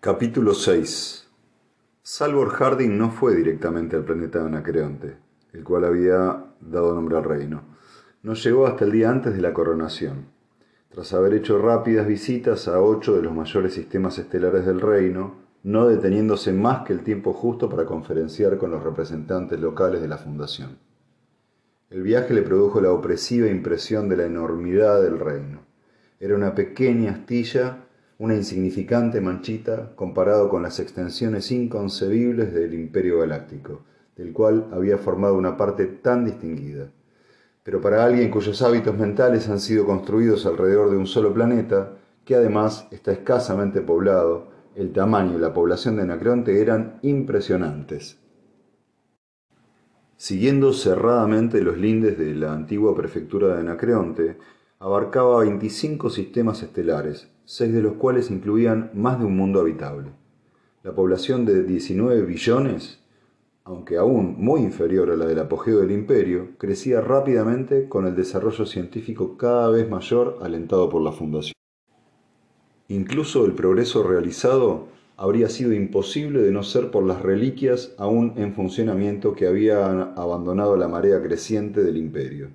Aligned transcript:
Capítulo 0.00 0.54
6 0.54 1.26
Salvor 2.02 2.50
Harding 2.50 2.96
no 2.96 3.10
fue 3.10 3.34
directamente 3.34 3.96
al 3.96 4.04
planeta 4.04 4.46
Anacreonte, 4.46 5.16
el 5.52 5.64
cual 5.64 5.86
había 5.86 6.44
dado 6.60 6.94
nombre 6.94 7.16
al 7.16 7.24
reino. 7.24 7.64
No 8.22 8.34
llegó 8.34 8.68
hasta 8.68 8.84
el 8.84 8.92
día 8.92 9.10
antes 9.10 9.34
de 9.34 9.42
la 9.42 9.52
coronación. 9.52 10.26
Tras 10.88 11.12
haber 11.14 11.34
hecho 11.34 11.58
rápidas 11.58 12.06
visitas 12.06 12.68
a 12.68 12.80
ocho 12.80 13.16
de 13.16 13.22
los 13.22 13.34
mayores 13.34 13.74
sistemas 13.74 14.16
estelares 14.20 14.64
del 14.64 14.80
reino, 14.80 15.34
no 15.64 15.88
deteniéndose 15.88 16.52
más 16.52 16.86
que 16.86 16.92
el 16.92 17.02
tiempo 17.02 17.32
justo 17.32 17.68
para 17.68 17.84
conferenciar 17.84 18.56
con 18.56 18.70
los 18.70 18.84
representantes 18.84 19.58
locales 19.58 20.00
de 20.00 20.06
la 20.06 20.18
fundación. 20.18 20.78
El 21.90 22.02
viaje 22.04 22.34
le 22.34 22.42
produjo 22.42 22.80
la 22.80 22.92
opresiva 22.92 23.48
impresión 23.48 24.08
de 24.08 24.18
la 24.18 24.26
enormidad 24.26 25.02
del 25.02 25.18
reino. 25.18 25.62
Era 26.20 26.36
una 26.36 26.54
pequeña 26.54 27.10
astilla 27.10 27.87
una 28.18 28.34
insignificante 28.34 29.20
manchita 29.20 29.92
comparado 29.94 30.48
con 30.48 30.62
las 30.62 30.80
extensiones 30.80 31.52
inconcebibles 31.52 32.52
del 32.52 32.74
imperio 32.74 33.20
galáctico, 33.20 33.82
del 34.16 34.32
cual 34.32 34.66
había 34.72 34.98
formado 34.98 35.36
una 35.36 35.56
parte 35.56 35.86
tan 35.86 36.24
distinguida. 36.24 36.90
Pero 37.62 37.80
para 37.80 38.04
alguien 38.04 38.30
cuyos 38.30 38.60
hábitos 38.62 38.98
mentales 38.98 39.48
han 39.48 39.60
sido 39.60 39.86
construidos 39.86 40.46
alrededor 40.46 40.90
de 40.90 40.96
un 40.96 41.06
solo 41.06 41.32
planeta, 41.32 41.96
que 42.24 42.34
además 42.34 42.88
está 42.90 43.12
escasamente 43.12 43.82
poblado, 43.82 44.48
el 44.74 44.92
tamaño 44.92 45.38
y 45.38 45.40
la 45.40 45.54
población 45.54 45.96
de 45.96 46.02
Anacreonte 46.02 46.60
eran 46.60 46.98
impresionantes. 47.02 48.18
Siguiendo 50.16 50.72
cerradamente 50.72 51.62
los 51.62 51.78
lindes 51.78 52.18
de 52.18 52.34
la 52.34 52.52
antigua 52.52 52.96
prefectura 52.96 53.54
de 53.54 53.60
Anacreonte, 53.60 54.38
abarcaba 54.80 55.40
25 55.40 56.10
sistemas 56.10 56.62
estelares, 56.64 57.28
seis 57.50 57.72
de 57.72 57.80
los 57.80 57.94
cuales 57.94 58.30
incluían 58.30 58.90
más 58.92 59.18
de 59.18 59.24
un 59.24 59.34
mundo 59.34 59.60
habitable. 59.60 60.10
La 60.82 60.94
población 60.94 61.46
de 61.46 61.62
19 61.62 62.20
billones, 62.26 62.98
aunque 63.64 63.96
aún 63.96 64.34
muy 64.36 64.60
inferior 64.60 65.10
a 65.10 65.16
la 65.16 65.24
del 65.24 65.38
apogeo 65.38 65.78
del 65.78 65.92
imperio, 65.92 66.50
crecía 66.58 67.00
rápidamente 67.00 67.88
con 67.88 68.06
el 68.06 68.14
desarrollo 68.14 68.66
científico 68.66 69.38
cada 69.38 69.70
vez 69.70 69.88
mayor 69.88 70.38
alentado 70.42 70.90
por 70.90 71.00
la 71.00 71.10
fundación. 71.10 71.54
Incluso 72.88 73.46
el 73.46 73.54
progreso 73.54 74.02
realizado 74.02 74.88
habría 75.16 75.48
sido 75.48 75.72
imposible 75.72 76.42
de 76.42 76.52
no 76.52 76.62
ser 76.62 76.90
por 76.90 77.02
las 77.02 77.22
reliquias 77.22 77.94
aún 77.96 78.34
en 78.36 78.52
funcionamiento 78.52 79.32
que 79.32 79.46
habían 79.46 80.12
abandonado 80.16 80.76
la 80.76 80.88
marea 80.88 81.22
creciente 81.22 81.82
del 81.82 81.96
imperio. 81.96 82.50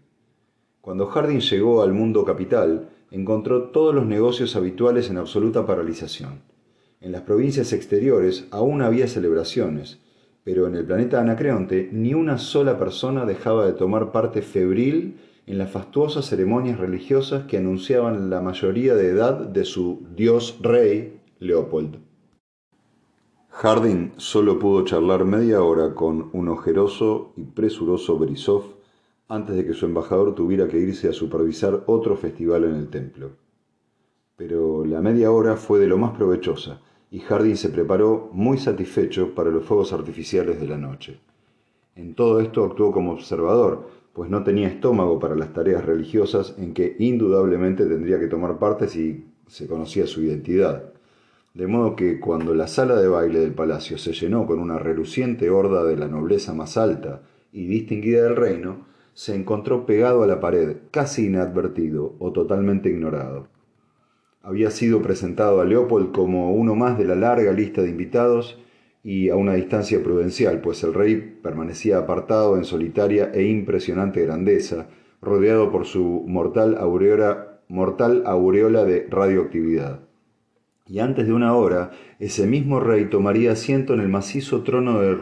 Cuando 0.82 1.08
Harding 1.08 1.40
llegó 1.40 1.82
al 1.82 1.94
mundo 1.94 2.24
capital, 2.26 2.93
encontró 3.14 3.66
todos 3.66 3.94
los 3.94 4.08
negocios 4.08 4.56
habituales 4.56 5.12
en 5.12 5.18
absoluta 5.18 5.68
paralización. 5.68 6.42
En 7.00 7.12
las 7.12 7.22
provincias 7.22 7.72
exteriores 7.72 8.48
aún 8.50 8.82
había 8.82 9.08
celebraciones, 9.08 10.00
pero 10.44 10.66
en 10.66 10.74
el 10.74 10.84
planeta 10.84 11.22
Anacreonte 11.22 11.90
ni 11.92 12.16
una 12.16 12.40
sola 12.40 12.80
persona 12.80 13.26
dejaba 13.26 13.68
de 13.68 13.74
tomar 13.74 14.12
parte 14.12 14.42
febril 14.42 15.18
en 15.46 15.60
las 15.60 15.70
fastuosas 15.70 16.26
ceremonias 16.26 16.80
religiosas 16.80 17.46
que 17.46 17.58
anunciaban 17.58 18.32
la 18.32 18.42
mayoría 18.42 18.96
de 18.96 19.10
edad 19.10 19.36
de 19.36 19.64
su 19.64 20.08
dios 20.16 20.58
rey, 20.62 21.20
Leopold. 21.38 22.00
Harding 23.50 24.14
solo 24.18 24.58
pudo 24.58 24.84
charlar 24.86 25.24
media 25.24 25.62
hora 25.62 25.94
con 25.94 26.32
un 26.34 26.50
ojeroso 26.50 27.34
y 27.38 27.44
presuroso 27.44 28.18
Berisov 28.18 28.73
antes 29.34 29.56
de 29.56 29.66
que 29.66 29.74
su 29.74 29.88
embajador 29.88 30.36
tuviera 30.36 30.68
que 30.68 30.78
irse 30.78 31.10
a 31.10 31.14
supervisar 31.14 31.84
otro 31.88 32.16
festival 32.16 32.66
en 32.66 32.76
el 32.76 32.90
templo. 32.90 33.32
Pero 34.36 34.86
la 34.86 35.02
media 35.02 35.32
hora 35.32 35.56
fue 35.56 35.80
de 35.80 35.88
lo 35.88 35.98
más 35.98 36.16
provechosa, 36.16 36.82
y 37.10 37.20
Harding 37.20 37.56
se 37.56 37.70
preparó 37.70 38.30
muy 38.32 38.60
satisfecho 38.60 39.34
para 39.34 39.50
los 39.50 39.66
fuegos 39.66 39.92
artificiales 39.92 40.62
de 40.62 40.68
la 40.68 40.78
noche. 40.78 41.20
En 41.96 42.14
todo 42.14 42.40
esto 42.42 42.64
actuó 42.64 42.92
como 42.92 43.12
observador, 43.14 43.90
pues 44.14 44.30
no 44.30 44.44
tenía 44.44 44.68
estómago 44.68 45.20
para 45.20 45.36
las 45.36 45.52
tareas 45.52 45.84
religiosas 45.84 46.54
en 46.60 46.76
que 46.76 46.96
indudablemente 47.00 47.88
tendría 47.88 48.20
que 48.20 48.28
tomar 48.28 48.60
parte 48.60 48.88
si 48.88 49.26
se 49.48 49.68
conocía 49.68 50.06
su 50.06 50.22
identidad. 50.22 50.94
De 51.56 51.66
modo 51.66 51.96
que 51.96 52.20
cuando 52.20 52.54
la 52.54 52.68
sala 52.68 52.96
de 52.96 53.08
baile 53.08 53.40
del 53.40 53.54
palacio 53.54 53.98
se 53.98 54.14
llenó 54.14 54.46
con 54.46 54.60
una 54.60 54.78
reluciente 54.78 55.50
horda 55.50 55.84
de 55.84 55.98
la 55.98 56.08
nobleza 56.08 56.54
más 56.54 56.78
alta 56.78 57.24
y 57.52 57.66
distinguida 57.66 58.24
del 58.24 58.36
reino, 58.36 58.93
se 59.14 59.36
encontró 59.36 59.86
pegado 59.86 60.24
a 60.24 60.28
la 60.28 60.40
pared, 60.40 60.78
casi 60.92 61.28
inadvertido 61.28 62.16
o 62.20 62.32
totalmente 62.32 62.90
ignorado. 62.90 63.48
Había 64.42 64.72
sido 64.72 65.02
presentado 65.02 65.62
a 65.62 65.66
Leopold 65.66 66.12
como 66.12 66.54
uno 66.54 66.76
más 66.76 66.98
de 66.98 67.06
la 67.06 67.16
larga 67.16 67.54
lista 67.54 67.82
de 67.82 67.90
invitados 67.90 68.60
y 69.04 69.30
a 69.30 69.36
una 69.36 69.54
distancia 69.54 70.02
prudencial, 70.02 70.62
pues 70.62 70.84
el 70.84 70.94
rey 70.94 71.40
permanecía 71.42 71.98
apartado 71.98 72.58
en 72.58 72.66
solitaria 72.66 73.32
e 73.34 73.44
impresionante 73.44 74.22
grandeza, 74.26 74.88
rodeado 75.22 75.72
por 75.72 75.86
su 75.86 76.26
mortal 76.28 76.76
aureola, 76.80 77.60
mortal 77.68 78.24
aureola 78.26 78.84
de 78.86 79.08
radioactividad. 79.10 80.02
Y 80.88 81.00
antes 81.00 81.28
de 81.28 81.34
una 81.34 81.56
hora, 81.56 81.92
ese 82.20 82.46
mismo 82.46 82.80
rey 82.80 83.06
tomaría 83.06 83.54
asiento 83.54 83.94
en 83.94 84.02
el 84.02 84.10
macizo 84.10 84.64
trono 84.64 85.00
de, 85.00 85.18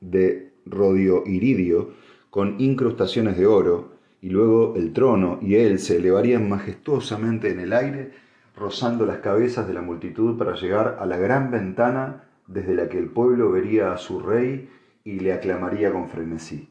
de 0.00 0.52
rodio 0.66 1.22
iridio, 1.26 1.90
con 2.36 2.60
incrustaciones 2.60 3.38
de 3.38 3.46
oro, 3.46 3.92
y 4.20 4.28
luego 4.28 4.74
el 4.76 4.92
trono 4.92 5.38
y 5.40 5.54
él 5.54 5.78
se 5.78 5.96
elevarían 5.96 6.50
majestuosamente 6.50 7.50
en 7.50 7.60
el 7.60 7.72
aire, 7.72 8.12
rozando 8.54 9.06
las 9.06 9.20
cabezas 9.20 9.66
de 9.66 9.72
la 9.72 9.80
multitud 9.80 10.36
para 10.36 10.54
llegar 10.54 10.98
a 11.00 11.06
la 11.06 11.16
gran 11.16 11.50
ventana 11.50 12.24
desde 12.46 12.74
la 12.74 12.90
que 12.90 12.98
el 12.98 13.08
pueblo 13.08 13.50
vería 13.52 13.90
a 13.90 13.96
su 13.96 14.20
rey 14.20 14.68
y 15.02 15.20
le 15.20 15.32
aclamaría 15.32 15.90
con 15.90 16.10
frenesí. 16.10 16.68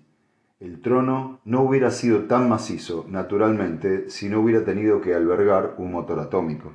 El 0.60 0.82
trono 0.82 1.40
no 1.46 1.64
hubiera 1.64 1.90
sido 1.90 2.26
tan 2.26 2.48
macizo, 2.48 3.08
naturalmente, 3.10 4.08
si 4.12 4.30
no 4.30 4.42
hubiera 4.42 4.64
tenido 4.64 5.02
que 5.02 5.16
albergar 5.16 5.74
un 5.80 5.94
motor 5.94 6.20
atómico. 6.20 6.74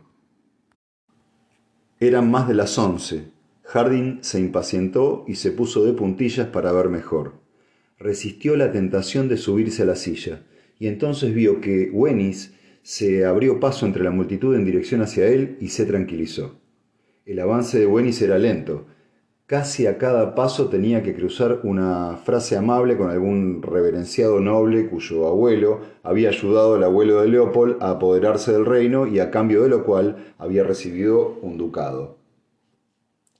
Eran 2.01 2.29
más 2.29 2.49
de 2.49 2.55
las 2.55 2.77
once. 2.77 3.31
Harding 3.67 4.19
se 4.25 4.41
impacientó 4.41 5.25
y 5.29 5.37
se 5.37 5.53
puso 5.53 5.85
de 5.85 5.93
puntillas 5.93 6.49
para 6.49 6.73
ver 6.73 6.89
mejor 6.89 7.39
resistió 8.01 8.57
la 8.57 8.73
tentación 8.73 9.29
de 9.29 9.37
subirse 9.37 9.83
a 9.83 9.87
la 9.87 9.95
silla, 9.95 10.43
y 10.79 10.89
entonces 10.89 11.35
vio 11.35 11.61
que 11.61 11.91
Wenis 11.93 12.55
se 12.83 13.27
abrió 13.27 13.61
paso 13.61 13.85
entre 13.85 14.03
la 14.03 14.11
multitud 14.11 14.57
en 14.57 14.65
dirección 14.65 15.03
hacia 15.03 15.27
él 15.27 15.59
y 15.61 15.69
se 15.69 15.85
tranquilizó. 15.85 16.57
El 17.27 17.39
avance 17.41 17.79
de 17.79 17.87
Wenis 17.87 18.23
era 18.23 18.39
lento. 18.39 18.87
Casi 19.45 19.87
a 19.87 19.99
cada 19.99 20.35
paso 20.35 20.69
tenía 20.69 21.03
que 21.03 21.15
cruzar 21.15 21.61
una 21.65 22.17
frase 22.17 22.57
amable 22.57 22.97
con 22.97 23.11
algún 23.11 23.63
reverenciado 23.63 24.41
noble 24.41 24.89
cuyo 24.89 25.27
abuelo 25.27 25.81
había 26.03 26.31
ayudado 26.31 26.77
al 26.77 26.85
abuelo 26.85 27.21
de 27.21 27.29
Leopold 27.29 27.83
a 27.83 27.91
apoderarse 27.91 28.53
del 28.53 28.65
reino 28.65 29.07
y 29.07 29.19
a 29.19 29.31
cambio 29.31 29.63
de 29.63 29.69
lo 29.69 29.85
cual 29.85 30.33
había 30.39 30.65
recibido 30.65 31.39
un 31.43 31.59
ducado. 31.59 32.17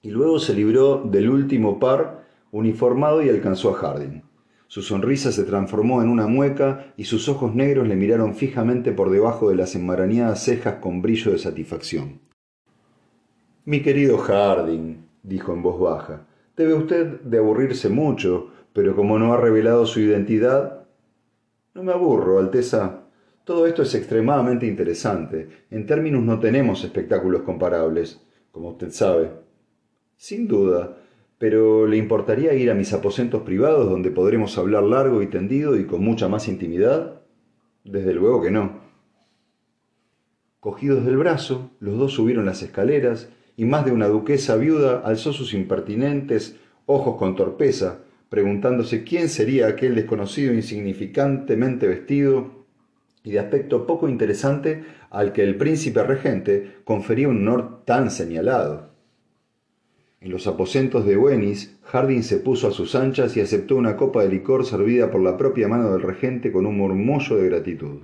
Y 0.03 0.11
luego 0.11 0.39
se 0.39 0.53
libró 0.53 1.03
del 1.05 1.31
último 1.31 1.79
par 1.79 2.27
uniformado 2.51 3.23
y 3.23 3.31
alcanzó 3.31 3.71
a 3.71 3.75
Harding. 3.75 4.30
Su 4.71 4.83
sonrisa 4.83 5.33
se 5.33 5.43
transformó 5.43 6.01
en 6.01 6.09
una 6.09 6.29
mueca 6.29 6.93
y 6.97 7.03
sus 7.03 7.29
ojos 7.29 7.57
negros 7.57 7.89
le 7.89 7.97
miraron 7.97 8.37
fijamente 8.37 8.93
por 8.93 9.11
debajo 9.11 9.51
de 9.51 9.57
las 9.57 9.75
enmarañadas 9.75 10.45
cejas 10.45 10.77
con 10.77 11.03
brillo 11.03 11.33
de 11.33 11.39
satisfacción. 11.39 12.21
Mi 13.65 13.83
querido 13.83 14.17
Harding, 14.17 14.99
dijo 15.25 15.53
en 15.53 15.63
voz 15.63 15.81
baja, 15.81 16.25
debe 16.57 16.75
usted 16.75 17.21
de 17.23 17.39
aburrirse 17.39 17.89
mucho, 17.89 18.53
pero 18.73 18.95
como 18.95 19.19
no 19.19 19.33
ha 19.33 19.39
revelado 19.39 19.87
su 19.87 19.99
identidad... 19.99 20.87
No 21.75 21.83
me 21.83 21.91
aburro, 21.91 22.39
Alteza. 22.39 23.01
Todo 23.43 23.67
esto 23.67 23.83
es 23.83 23.93
extremadamente 23.97 24.67
interesante. 24.69 25.49
En 25.73 25.85
términos 25.85 26.23
no 26.23 26.39
tenemos 26.39 26.85
espectáculos 26.85 27.43
comparables, 27.43 28.25
como 28.53 28.69
usted 28.69 28.93
sabe. 28.93 29.33
Sin 30.17 30.47
duda, 30.47 30.97
pero 31.41 31.87
¿le 31.87 31.97
importaría 31.97 32.53
ir 32.53 32.71
a 32.71 32.75
mis 32.75 32.93
aposentos 32.93 33.45
privados 33.45 33.89
donde 33.89 34.11
podremos 34.11 34.59
hablar 34.59 34.83
largo 34.83 35.23
y 35.23 35.27
tendido 35.27 35.75
y 35.75 35.87
con 35.87 36.05
mucha 36.05 36.29
más 36.29 36.49
intimidad? 36.49 37.23
Desde 37.83 38.13
luego 38.13 38.43
que 38.43 38.51
no. 38.51 38.79
Cogidos 40.61 41.07
del 41.07 41.17
brazo, 41.17 41.71
los 41.81 41.97
dos 41.97 42.13
subieron 42.13 42.45
las 42.45 42.63
escaleras 42.63 43.31
y 43.57 43.65
más 43.65 43.87
de 43.87 43.93
una 43.93 44.09
duquesa 44.09 44.57
viuda 44.57 45.01
alzó 45.03 45.33
sus 45.33 45.55
impertinentes 45.55 46.61
ojos 46.85 47.17
con 47.17 47.37
torpeza, 47.37 48.01
preguntándose 48.29 49.03
quién 49.03 49.31
sería 49.31 49.67
aquel 49.69 49.95
desconocido 49.95 50.53
insignificantemente 50.53 51.89
vestido 51.89 52.67
y 53.25 53.31
de 53.31 53.39
aspecto 53.39 53.87
poco 53.87 54.11
interesante 54.11 54.85
al 55.09 55.33
que 55.33 55.43
el 55.43 55.57
príncipe 55.57 56.03
regente 56.03 56.81
confería 56.85 57.29
un 57.29 57.49
honor 57.49 57.87
tan 57.87 58.11
señalado. 58.11 58.90
En 60.23 60.31
los 60.31 60.47
aposentos 60.47 61.07
de 61.07 61.17
Wenis, 61.17 61.79
Harding 61.85 62.23
se 62.23 62.37
puso 62.37 62.69
a 62.69 62.73
sus 62.73 62.95
anchas 62.95 63.39
y 63.39 63.41
aceptó 63.41 63.77
una 63.77 63.97
copa 63.97 64.23
de 64.23 64.29
licor 64.29 64.67
servida 64.67 65.11
por 65.11 65.23
la 65.23 65.39
propia 65.39 65.67
mano 65.67 65.93
del 65.93 66.03
regente 66.03 66.53
con 66.53 66.67
un 66.67 66.77
murmullo 66.77 67.37
de 67.37 67.49
gratitud. 67.49 68.03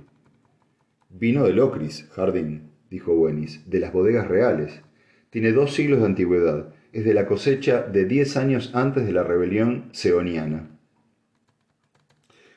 Vino 1.11 1.43
de 1.43 1.53
Locris, 1.53 2.09
Harding, 2.15 2.71
dijo 2.89 3.13
Wenis, 3.13 3.69
de 3.69 3.79
las 3.79 3.93
bodegas 3.93 4.27
reales. 4.27 4.81
Tiene 5.29 5.51
dos 5.51 5.75
siglos 5.75 5.99
de 5.99 6.07
antigüedad, 6.07 6.73
es 6.91 7.05
de 7.05 7.13
la 7.13 7.27
cosecha 7.27 7.83
de 7.83 8.05
diez 8.05 8.35
años 8.35 8.71
antes 8.73 9.05
de 9.05 9.13
la 9.13 9.21
rebelión 9.21 9.89
seoniana. 9.91 10.71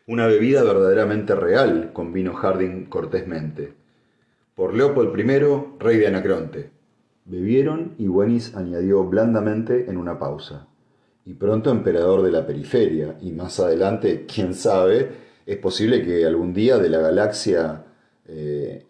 Una 0.06 0.26
bebida 0.26 0.64
verdaderamente 0.64 1.34
real, 1.34 1.90
convino 1.92 2.32
Harding 2.32 2.86
cortésmente. 2.86 3.74
Por 4.54 4.72
Leopold 4.72 5.20
I, 5.20 5.78
rey 5.78 5.98
de 5.98 6.06
Anacronte. 6.06 6.79
Bebieron 7.24 7.94
y 7.98 8.08
Wenis 8.08 8.54
añadió 8.54 9.04
blandamente 9.04 9.90
en 9.90 9.96
una 9.96 10.18
pausa. 10.18 10.66
Y 11.24 11.34
pronto 11.34 11.70
emperador 11.70 12.22
de 12.22 12.30
la 12.30 12.46
periferia, 12.46 13.16
y 13.20 13.32
más 13.32 13.60
adelante, 13.60 14.26
quién 14.26 14.54
sabe, 14.54 15.10
es 15.46 15.56
posible 15.58 16.02
que 16.02 16.24
algún 16.24 16.52
día 16.52 16.78
de 16.78 16.88
la 16.88 16.98
galaxia 16.98 17.84
eh, 18.26 18.86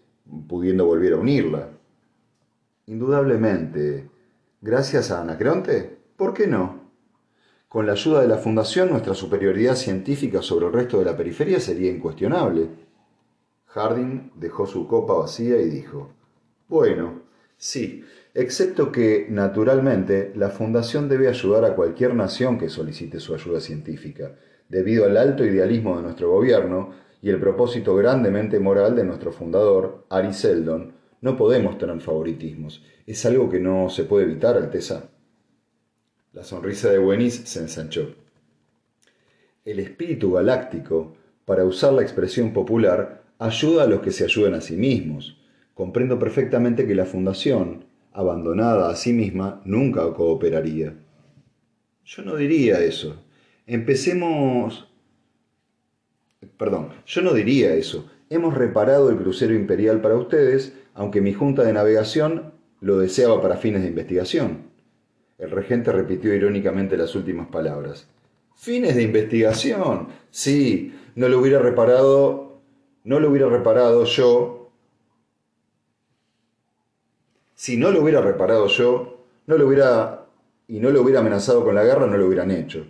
pudiendo 0.48 0.86
volver 0.86 1.14
a 1.14 1.16
unirla. 1.16 1.70
Indudablemente, 2.86 4.10
gracias 4.60 5.10
a 5.10 5.22
Anacronte, 5.22 5.98
¿por 6.16 6.34
qué 6.34 6.46
no? 6.46 6.80
Con 7.68 7.86
la 7.86 7.92
ayuda 7.92 8.20
de 8.20 8.28
la 8.28 8.36
Fundación, 8.36 8.90
nuestra 8.90 9.14
superioridad 9.14 9.76
científica 9.76 10.42
sobre 10.42 10.66
el 10.66 10.72
resto 10.72 10.98
de 10.98 11.04
la 11.04 11.16
periferia 11.16 11.60
sería 11.60 11.90
incuestionable. 11.90 12.68
Harding 13.66 14.32
dejó 14.34 14.66
su 14.66 14.86
copa 14.86 15.14
vacía 15.14 15.60
y 15.60 15.70
dijo, 15.70 16.10
Bueno, 16.68 17.22
sí, 17.56 18.04
excepto 18.34 18.92
que, 18.92 19.26
naturalmente, 19.28 20.32
la 20.36 20.50
Fundación 20.50 21.08
debe 21.08 21.28
ayudar 21.28 21.64
a 21.64 21.74
cualquier 21.74 22.14
nación 22.14 22.58
que 22.58 22.68
solicite 22.68 23.20
su 23.20 23.34
ayuda 23.34 23.60
científica, 23.60 24.36
debido 24.68 25.04
al 25.04 25.16
alto 25.16 25.44
idealismo 25.44 25.96
de 25.96 26.02
nuestro 26.02 26.30
gobierno 26.30 26.92
y 27.22 27.30
el 27.30 27.40
propósito 27.40 27.94
grandemente 27.96 28.58
moral 28.60 28.96
de 28.96 29.04
nuestro 29.04 29.32
fundador, 29.32 30.06
Ari 30.08 30.32
Seldon, 30.32 30.92
no 31.20 31.36
podemos 31.36 31.76
tener 31.76 32.00
favoritismos. 32.00 32.82
Es 33.06 33.26
algo 33.26 33.50
que 33.50 33.60
no 33.60 33.90
se 33.90 34.04
puede 34.04 34.24
evitar, 34.24 34.56
Alteza. 34.56 35.10
La 36.32 36.44
sonrisa 36.44 36.90
de 36.90 36.98
Wenis 36.98 37.42
se 37.44 37.60
ensanchó. 37.60 38.14
El 39.64 39.80
espíritu 39.80 40.32
galáctico, 40.32 41.16
para 41.44 41.64
usar 41.64 41.92
la 41.92 42.02
expresión 42.02 42.52
popular, 42.52 43.24
ayuda 43.38 43.82
a 43.82 43.86
los 43.86 44.00
que 44.00 44.12
se 44.12 44.24
ayudan 44.24 44.54
a 44.54 44.60
sí 44.60 44.76
mismos. 44.76 45.36
Comprendo 45.74 46.18
perfectamente 46.18 46.86
que 46.86 46.94
la 46.94 47.04
Fundación, 47.04 47.84
abandonada 48.12 48.90
a 48.90 48.96
sí 48.96 49.12
misma, 49.12 49.60
nunca 49.64 50.12
cooperaría. 50.12 50.94
Yo 52.04 52.22
no 52.22 52.36
diría 52.36 52.80
eso. 52.80 53.22
Empecemos... 53.66 54.88
Perdón, 56.56 56.90
yo 57.06 57.22
no 57.22 57.32
diría 57.34 57.74
eso. 57.74 58.10
Hemos 58.28 58.54
reparado 58.54 59.10
el 59.10 59.16
crucero 59.16 59.54
imperial 59.54 60.00
para 60.00 60.16
ustedes, 60.16 60.74
aunque 60.94 61.20
mi 61.20 61.32
junta 61.32 61.62
de 61.62 61.72
navegación 61.72 62.52
lo 62.80 62.98
deseaba 62.98 63.40
para 63.40 63.56
fines 63.56 63.82
de 63.82 63.88
investigación. 63.88 64.70
El 65.38 65.50
regente 65.50 65.92
repitió 65.92 66.34
irónicamente 66.34 66.96
las 66.96 67.14
últimas 67.14 67.48
palabras. 67.48 68.06
Fines 68.56 68.94
de 68.94 69.02
investigación. 69.02 70.08
Sí, 70.30 70.94
no 71.14 71.28
lo 71.28 71.38
hubiera 71.38 71.58
reparado, 71.60 72.60
no 73.04 73.20
lo 73.20 73.30
hubiera 73.30 73.48
reparado 73.48 74.04
yo. 74.04 74.59
Si 77.60 77.76
no 77.76 77.90
lo 77.90 78.00
hubiera 78.00 78.22
reparado 78.22 78.68
yo, 78.68 79.26
no 79.46 79.58
lo 79.58 79.66
hubiera 79.66 80.24
y 80.66 80.80
no 80.80 80.88
lo 80.88 81.02
hubiera 81.02 81.20
amenazado 81.20 81.62
con 81.62 81.74
la 81.74 81.84
guerra, 81.84 82.06
no 82.06 82.16
lo 82.16 82.26
hubieran 82.26 82.50
hecho. 82.50 82.86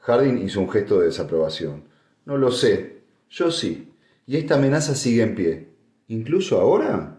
Harding 0.00 0.42
hizo 0.44 0.60
un 0.60 0.68
gesto 0.68 1.00
de 1.00 1.06
desaprobación. 1.06 1.84
No 2.26 2.36
lo 2.36 2.52
sé. 2.52 2.98
Yo 3.30 3.50
sí. 3.50 3.94
Y 4.26 4.36
esta 4.36 4.56
amenaza 4.56 4.94
sigue 4.94 5.22
en 5.22 5.34
pie. 5.34 5.68
¿Incluso 6.08 6.60
ahora? 6.60 7.18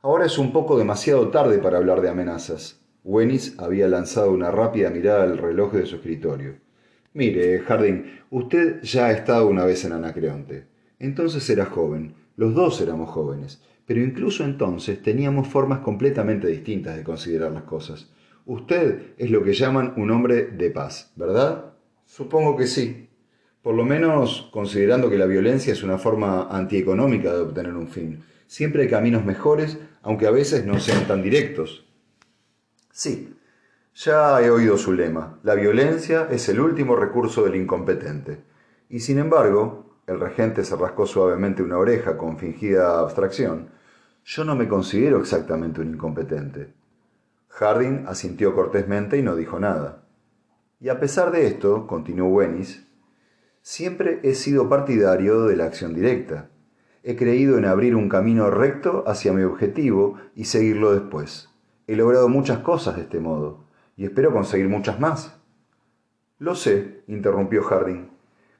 Ahora 0.00 0.26
es 0.26 0.38
un 0.38 0.52
poco 0.52 0.78
demasiado 0.78 1.28
tarde 1.30 1.58
para 1.58 1.78
hablar 1.78 2.02
de 2.02 2.08
amenazas. 2.08 2.78
Wenis 3.02 3.58
había 3.58 3.88
lanzado 3.88 4.30
una 4.30 4.52
rápida 4.52 4.90
mirada 4.90 5.24
al 5.24 5.38
reloj 5.38 5.72
de 5.72 5.86
su 5.86 5.96
escritorio. 5.96 6.54
Mire, 7.14 7.58
Harding, 7.62 8.20
usted 8.30 8.80
ya 8.82 9.06
ha 9.06 9.10
estado 9.10 9.48
una 9.48 9.64
vez 9.64 9.84
en 9.84 9.92
Anacreonte. 9.92 10.68
Entonces 11.00 11.50
era 11.50 11.64
joven, 11.64 12.14
los 12.36 12.54
dos 12.54 12.80
éramos 12.80 13.10
jóvenes, 13.10 13.60
pero 13.88 14.02
incluso 14.02 14.44
entonces 14.44 15.02
teníamos 15.02 15.48
formas 15.48 15.78
completamente 15.78 16.46
distintas 16.46 16.94
de 16.94 17.02
considerar 17.02 17.52
las 17.52 17.62
cosas. 17.62 18.10
Usted 18.44 19.14
es 19.16 19.30
lo 19.30 19.42
que 19.42 19.54
llaman 19.54 19.94
un 19.96 20.10
hombre 20.10 20.42
de 20.48 20.68
paz, 20.68 21.10
¿verdad? 21.16 21.72
Supongo 22.04 22.54
que 22.54 22.66
sí. 22.66 23.08
Por 23.62 23.74
lo 23.74 23.86
menos 23.86 24.50
considerando 24.52 25.08
que 25.08 25.16
la 25.16 25.24
violencia 25.24 25.72
es 25.72 25.82
una 25.82 25.96
forma 25.96 26.48
antieconómica 26.50 27.32
de 27.32 27.40
obtener 27.40 27.72
un 27.72 27.88
fin. 27.88 28.22
Siempre 28.46 28.82
hay 28.82 28.90
caminos 28.90 29.24
mejores, 29.24 29.78
aunque 30.02 30.26
a 30.26 30.32
veces 30.32 30.66
no 30.66 30.78
sean 30.78 31.06
tan 31.06 31.22
directos. 31.22 31.86
Sí, 32.92 33.34
ya 33.94 34.42
he 34.42 34.50
oído 34.50 34.76
su 34.76 34.92
lema. 34.92 35.40
La 35.44 35.54
violencia 35.54 36.28
es 36.30 36.46
el 36.50 36.60
último 36.60 36.94
recurso 36.94 37.42
del 37.42 37.56
incompetente. 37.56 38.42
Y 38.90 39.00
sin 39.00 39.18
embargo, 39.18 40.02
el 40.06 40.20
regente 40.20 40.62
se 40.62 40.76
rascó 40.76 41.06
suavemente 41.06 41.62
una 41.62 41.78
oreja 41.78 42.18
con 42.18 42.36
fingida 42.36 43.00
abstracción, 43.00 43.77
yo 44.28 44.44
no 44.44 44.54
me 44.54 44.68
considero 44.68 45.20
exactamente 45.20 45.80
un 45.80 45.94
incompetente. 45.94 46.74
Harding 47.48 48.04
asintió 48.06 48.54
cortésmente 48.54 49.16
y 49.16 49.22
no 49.22 49.34
dijo 49.34 49.58
nada. 49.58 50.02
Y 50.80 50.90
a 50.90 51.00
pesar 51.00 51.30
de 51.30 51.46
esto, 51.46 51.86
continuó 51.86 52.28
Wenis, 52.28 52.86
siempre 53.62 54.20
he 54.22 54.34
sido 54.34 54.68
partidario 54.68 55.46
de 55.46 55.56
la 55.56 55.64
acción 55.64 55.94
directa. 55.94 56.50
He 57.02 57.16
creído 57.16 57.56
en 57.56 57.64
abrir 57.64 57.96
un 57.96 58.10
camino 58.10 58.50
recto 58.50 59.02
hacia 59.06 59.32
mi 59.32 59.44
objetivo 59.44 60.18
y 60.34 60.44
seguirlo 60.44 60.92
después. 60.92 61.48
He 61.86 61.96
logrado 61.96 62.28
muchas 62.28 62.58
cosas 62.58 62.96
de 62.96 63.02
este 63.04 63.20
modo, 63.20 63.64
y 63.96 64.04
espero 64.04 64.30
conseguir 64.30 64.68
muchas 64.68 65.00
más. 65.00 65.40
Lo 66.38 66.54
sé, 66.54 67.02
interrumpió 67.06 67.62
Harding. 67.62 68.10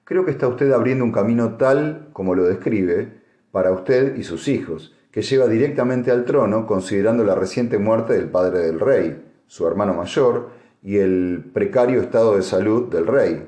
Creo 0.04 0.24
que 0.24 0.30
está 0.30 0.48
usted 0.48 0.72
abriendo 0.72 1.04
un 1.04 1.12
camino 1.12 1.58
tal, 1.58 2.08
como 2.14 2.34
lo 2.34 2.44
describe, 2.44 3.20
para 3.52 3.70
usted 3.70 4.16
y 4.16 4.24
sus 4.24 4.48
hijos, 4.48 4.94
que 5.18 5.24
lleva 5.24 5.48
directamente 5.48 6.12
al 6.12 6.24
trono 6.24 6.64
considerando 6.64 7.24
la 7.24 7.34
reciente 7.34 7.76
muerte 7.76 8.12
del 8.12 8.28
padre 8.28 8.60
del 8.60 8.78
rey, 8.78 9.20
su 9.48 9.66
hermano 9.66 9.92
mayor, 9.92 10.50
y 10.80 10.98
el 10.98 11.42
precario 11.52 12.00
estado 12.00 12.36
de 12.36 12.42
salud 12.42 12.88
del 12.88 13.04
rey. 13.04 13.44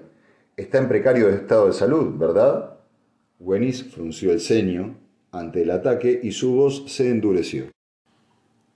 Está 0.56 0.78
en 0.78 0.88
precario 0.88 1.28
estado 1.28 1.69
de 1.69 1.72
salud, 1.72 2.19
¿verdad? 2.19 2.76
Wenis 3.38 3.84
frunció 3.84 4.32
el 4.32 4.40
ceño 4.40 4.96
ante 5.31 5.62
el 5.62 5.70
ataque 5.70 6.19
y 6.20 6.32
su 6.32 6.56
voz 6.56 6.82
se 6.88 7.08
endureció. 7.08 7.67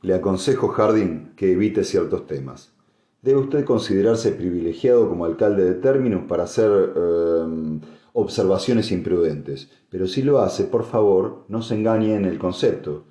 Le 0.02 0.14
aconsejo, 0.14 0.68
Harding, 0.68 1.32
que 1.34 1.50
evite 1.50 1.82
ciertos 1.82 2.28
temas. 2.28 2.76
Debe 3.22 3.40
usted 3.40 3.64
considerarse 3.64 4.30
privilegiado 4.30 5.08
como 5.08 5.24
alcalde 5.24 5.64
de 5.64 5.74
términos 5.74 6.26
para 6.28 6.44
hacer 6.44 6.70
em, 6.94 7.80
observaciones 8.14 8.90
imprudentes, 8.90 9.70
pero 9.90 10.06
si 10.06 10.22
lo 10.22 10.38
hace, 10.38 10.64
por 10.64 10.84
favor, 10.84 11.44
no 11.48 11.60
se 11.60 11.74
engañe 11.74 12.14
en 12.14 12.24
el 12.24 12.38
concepto. 12.38 13.04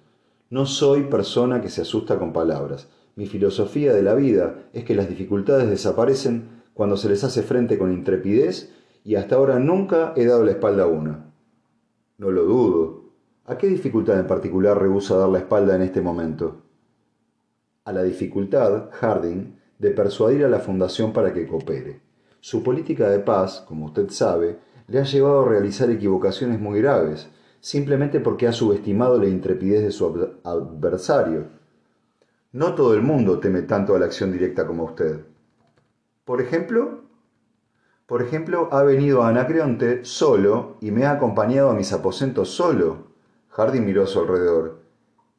No 0.50 0.66
soy 0.66 1.04
persona 1.04 1.62
que 1.62 1.70
se 1.70 1.84
asusta 1.84 2.18
con 2.18 2.34
palabras. 2.34 2.90
Mi 3.16 3.28
filosofía 3.28 3.94
de 3.94 4.02
la 4.02 4.16
vida 4.16 4.70
es 4.74 4.84
que 4.84 4.96
las 4.96 5.08
dificultades 5.08 5.70
desaparecen 5.70 6.64
cuando 6.74 6.98
se 6.98 7.10
les 7.10 7.24
hace 7.24 7.44
frente 7.44 7.78
con 7.78 7.94
intrepidez 7.94 8.74
y 9.04 9.14
hasta 9.14 9.36
ahora 9.36 9.60
nunca 9.60 10.14
he 10.16 10.26
dado 10.26 10.44
la 10.44 10.52
espalda 10.52 10.86
a 10.86 10.88
una. 10.88 11.32
No 12.18 12.32
lo 12.32 12.46
dudo. 12.46 13.04
¿A 13.46 13.60
qué 13.60 13.68
dificultad 13.68 14.20
en 14.20 14.26
particular 14.26 14.82
rehúsa 14.82 15.16
dar 15.18 15.30
la 15.30 15.40
espalda 15.40 15.76
en 15.76 15.84
este 15.84 16.02
momento? 16.02 16.64
a 17.86 17.92
la 17.92 18.04
dificultad, 18.04 18.90
Harding, 18.92 19.60
de 19.78 19.92
persuadir 19.92 20.46
a 20.46 20.50
la 20.50 20.60
Fundación 20.60 21.12
para 21.12 21.34
que 21.34 21.46
coopere. 21.46 22.02
Su 22.40 22.64
política 22.64 23.10
de 23.10 23.20
paz, 23.20 23.64
como 23.68 23.88
usted 23.88 24.10
sabe, 24.10 24.58
le 24.88 25.00
ha 25.00 25.04
llevado 25.04 25.42
a 25.42 25.50
realizar 25.50 25.90
equivocaciones 25.90 26.60
muy 26.60 26.82
graves, 26.82 27.30
simplemente 27.60 28.20
porque 28.20 28.48
ha 28.48 28.52
subestimado 28.52 29.18
la 29.18 29.28
intrepidez 29.28 29.84
de 29.84 29.92
su 29.92 30.30
adversario. 30.44 31.46
No 32.52 32.76
todo 32.76 32.94
el 32.94 33.02
mundo 33.02 33.40
teme 33.40 33.64
tanto 33.64 33.96
a 33.96 34.00
la 34.00 34.06
acción 34.06 34.32
directa 34.32 34.68
como 34.68 34.84
usted. 34.84 35.22
Por 36.26 36.42
ejemplo, 36.42 37.04
por 38.06 38.22
ejemplo, 38.22 38.68
ha 38.72 38.84
venido 38.84 39.24
a 39.24 39.30
Anacreonte 39.30 40.04
solo 40.04 40.78
y 40.82 40.92
me 40.92 41.06
ha 41.06 41.12
acompañado 41.14 41.70
a 41.70 41.74
mis 41.74 41.94
aposentos 41.94 42.50
solo. 42.50 43.08
Harding 43.50 43.86
miró 43.86 44.04
a 44.04 44.08
su 44.08 44.20
alrededor. 44.20 44.82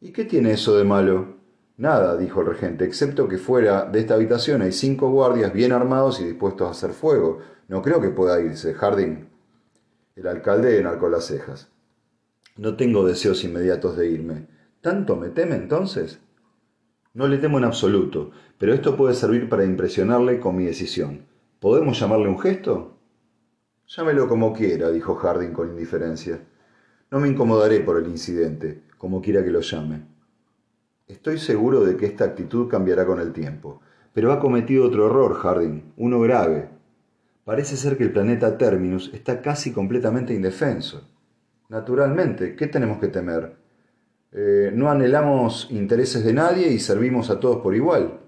¿Y 0.00 0.12
qué 0.12 0.24
tiene 0.24 0.52
eso 0.52 0.76
de 0.76 0.84
malo? 0.84 1.34
Nada, 1.76 2.16
dijo 2.16 2.40
el 2.40 2.46
regente, 2.46 2.84
excepto 2.84 3.28
que 3.28 3.36
fuera 3.36 3.84
de 3.84 4.00
esta 4.00 4.14
habitación 4.14 4.62
hay 4.62 4.72
cinco 4.72 5.10
guardias 5.10 5.52
bien 5.52 5.72
armados 5.72 6.20
y 6.20 6.24
dispuestos 6.24 6.68
a 6.68 6.70
hacer 6.70 6.90
fuego. 6.90 7.40
No 7.68 7.82
creo 7.82 8.00
que 8.00 8.10
pueda 8.10 8.40
irse, 8.40 8.74
Jardín. 8.74 9.28
El 10.16 10.28
alcalde 10.28 10.78
enarcó 10.78 11.08
las 11.08 11.26
cejas. 11.26 11.72
No 12.56 12.76
tengo 12.76 13.04
deseos 13.04 13.42
inmediatos 13.42 13.96
de 13.96 14.08
irme. 14.08 14.46
¿Tanto 14.80 15.16
me 15.16 15.30
teme 15.30 15.56
entonces? 15.56 16.20
No 17.14 17.26
le 17.26 17.38
temo 17.38 17.58
en 17.58 17.64
absoluto, 17.64 18.30
pero 18.56 18.72
esto 18.72 18.96
puede 18.96 19.14
servir 19.14 19.48
para 19.48 19.64
impresionarle 19.64 20.38
con 20.38 20.56
mi 20.56 20.64
decisión. 20.64 21.26
¿Podemos 21.58 21.98
llamarle 21.98 22.28
un 22.28 22.38
gesto? 22.38 22.96
Llámelo 23.86 24.28
como 24.28 24.52
quiera, 24.52 24.90
dijo 24.90 25.16
Harding 25.16 25.52
con 25.52 25.70
indiferencia. 25.70 26.40
No 27.10 27.18
me 27.18 27.28
incomodaré 27.28 27.80
por 27.80 27.98
el 27.98 28.08
incidente, 28.08 28.84
como 28.98 29.20
quiera 29.20 29.42
que 29.42 29.50
lo 29.50 29.60
llame. 29.60 30.06
Estoy 31.08 31.38
seguro 31.38 31.84
de 31.84 31.96
que 31.96 32.06
esta 32.06 32.24
actitud 32.24 32.68
cambiará 32.68 33.04
con 33.04 33.20
el 33.20 33.32
tiempo, 33.32 33.80
Pero 34.12 34.32
ha 34.32 34.38
cometido 34.38 34.86
otro 34.86 35.06
error, 35.06 35.34
Harding, 35.34 35.92
uno 35.96 36.20
grave. 36.20 36.70
Parece 37.44 37.76
ser 37.76 37.98
que 37.98 38.04
el 38.04 38.12
planeta 38.12 38.56
Terminus 38.56 39.12
está 39.12 39.42
casi 39.42 39.70
completamente 39.70 40.32
indefenso. 40.32 41.10
Naturalmente, 41.68 42.56
¿qué 42.56 42.68
tenemos 42.68 42.98
que 42.98 43.08
temer? 43.08 43.56
Eh, 44.32 44.72
no 44.74 44.90
anhelamos 44.90 45.68
intereses 45.70 46.24
de 46.24 46.32
nadie 46.32 46.68
y 46.68 46.78
servimos 46.78 47.28
a 47.28 47.38
todos 47.38 47.62
por 47.62 47.74
igual. 47.74 48.18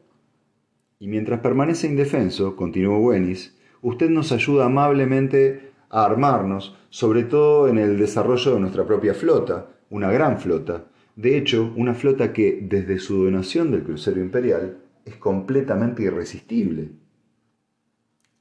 Y 0.99 1.09
mientras 1.09 1.41
permanece 1.41 1.87
indefenso, 1.87 2.57
continuó 2.57 2.99
Wenis, 2.99 3.57
usted 3.81 4.11
nos 4.11 4.33
ayuda 4.33 4.67
amablemente 4.67 5.73
a 5.89 6.05
armarnos, 6.05 6.77
sobre 6.91 7.25
todo 7.25 7.69
en 7.69 7.79
el 7.79 7.99
desarrollo 7.99 8.55
de 8.55 8.61
nuestra 8.61 8.87
propia 8.87 9.15
flota, 9.15 9.69
una 9.89 10.11
gran 10.11 10.39
flota. 10.39 10.85
De 11.17 11.39
hecho, 11.39 11.73
una 11.75 11.95
flota 11.95 12.35
que, 12.35 12.61
desde 12.63 12.99
su 12.99 13.25
donación 13.25 13.71
del 13.71 13.83
crucero 13.83 14.21
imperial, 14.21 14.77
es 15.07 15.17
completamente 15.17 16.03
irresistible. 16.03 16.91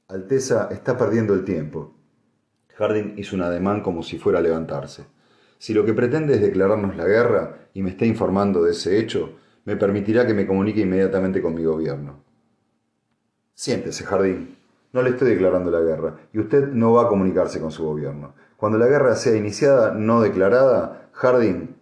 Alteza 0.08 0.68
está 0.70 0.96
perdiendo 0.96 1.34
el 1.34 1.44
tiempo. 1.44 1.92
Harding 2.76 3.14
hizo 3.16 3.34
un 3.34 3.42
ademán 3.42 3.82
como 3.82 4.04
si 4.04 4.18
fuera 4.18 4.38
a 4.38 4.42
levantarse. 4.42 5.04
Si 5.58 5.74
lo 5.74 5.84
que 5.84 5.94
pretende 5.94 6.34
es 6.34 6.40
declararnos 6.40 6.96
la 6.96 7.06
guerra 7.06 7.68
y 7.74 7.82
me 7.82 7.90
está 7.90 8.04
informando 8.04 8.62
de 8.62 8.70
ese 8.70 9.00
hecho, 9.00 9.32
me 9.64 9.74
permitirá 9.74 10.24
que 10.24 10.32
me 10.32 10.46
comunique 10.46 10.82
inmediatamente 10.82 11.42
con 11.42 11.56
mi 11.56 11.64
gobierno. 11.64 12.22
Siéntese, 13.52 14.04
Jardín. 14.04 14.56
No 14.92 15.02
le 15.02 15.10
estoy 15.10 15.30
declarando 15.30 15.72
la 15.72 15.80
guerra 15.80 16.16
y 16.32 16.38
usted 16.38 16.68
no 16.68 16.92
va 16.92 17.06
a 17.06 17.08
comunicarse 17.08 17.60
con 17.60 17.72
su 17.72 17.84
gobierno. 17.84 18.34
Cuando 18.56 18.78
la 18.78 18.86
guerra 18.86 19.16
sea 19.16 19.34
iniciada, 19.34 19.92
no 19.92 20.20
declarada, 20.20 21.10
Harding 21.14 21.75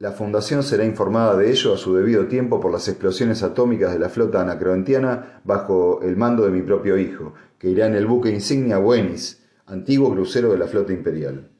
la 0.00 0.12
Fundación 0.12 0.62
será 0.62 0.86
informada 0.86 1.36
de 1.36 1.50
ello 1.50 1.74
a 1.74 1.76
su 1.76 1.94
debido 1.94 2.26
tiempo 2.26 2.58
por 2.58 2.72
las 2.72 2.88
explosiones 2.88 3.42
atómicas 3.42 3.92
de 3.92 3.98
la 3.98 4.08
flota 4.08 4.40
anacroentiana 4.40 5.42
bajo 5.44 6.00
el 6.00 6.16
mando 6.16 6.42
de 6.46 6.50
mi 6.50 6.62
propio 6.62 6.96
hijo, 6.96 7.34
que 7.58 7.68
irá 7.68 7.86
en 7.86 7.94
el 7.94 8.06
buque 8.06 8.30
insignia 8.30 8.78
Wenis, 8.78 9.46
antiguo 9.66 10.10
crucero 10.10 10.52
de 10.52 10.58
la 10.58 10.66
flota 10.66 10.94
imperial. 10.94 11.50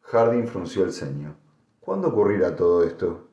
Harding 0.00 0.48
frunció 0.48 0.82
el 0.84 0.94
ceño. 0.94 1.36
¿Cuándo 1.78 2.08
ocurrirá 2.08 2.56
todo 2.56 2.84
esto? 2.84 3.28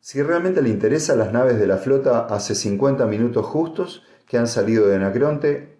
Si 0.00 0.20
realmente 0.22 0.60
le 0.60 0.70
interesa, 0.70 1.14
las 1.14 1.32
naves 1.32 1.60
de 1.60 1.68
la 1.68 1.76
flota 1.76 2.26
hace 2.26 2.56
50 2.56 3.06
minutos 3.06 3.46
justos 3.46 4.02
que 4.26 4.38
han 4.38 4.48
salido 4.48 4.88
de 4.88 4.96
Anacronte 4.96 5.78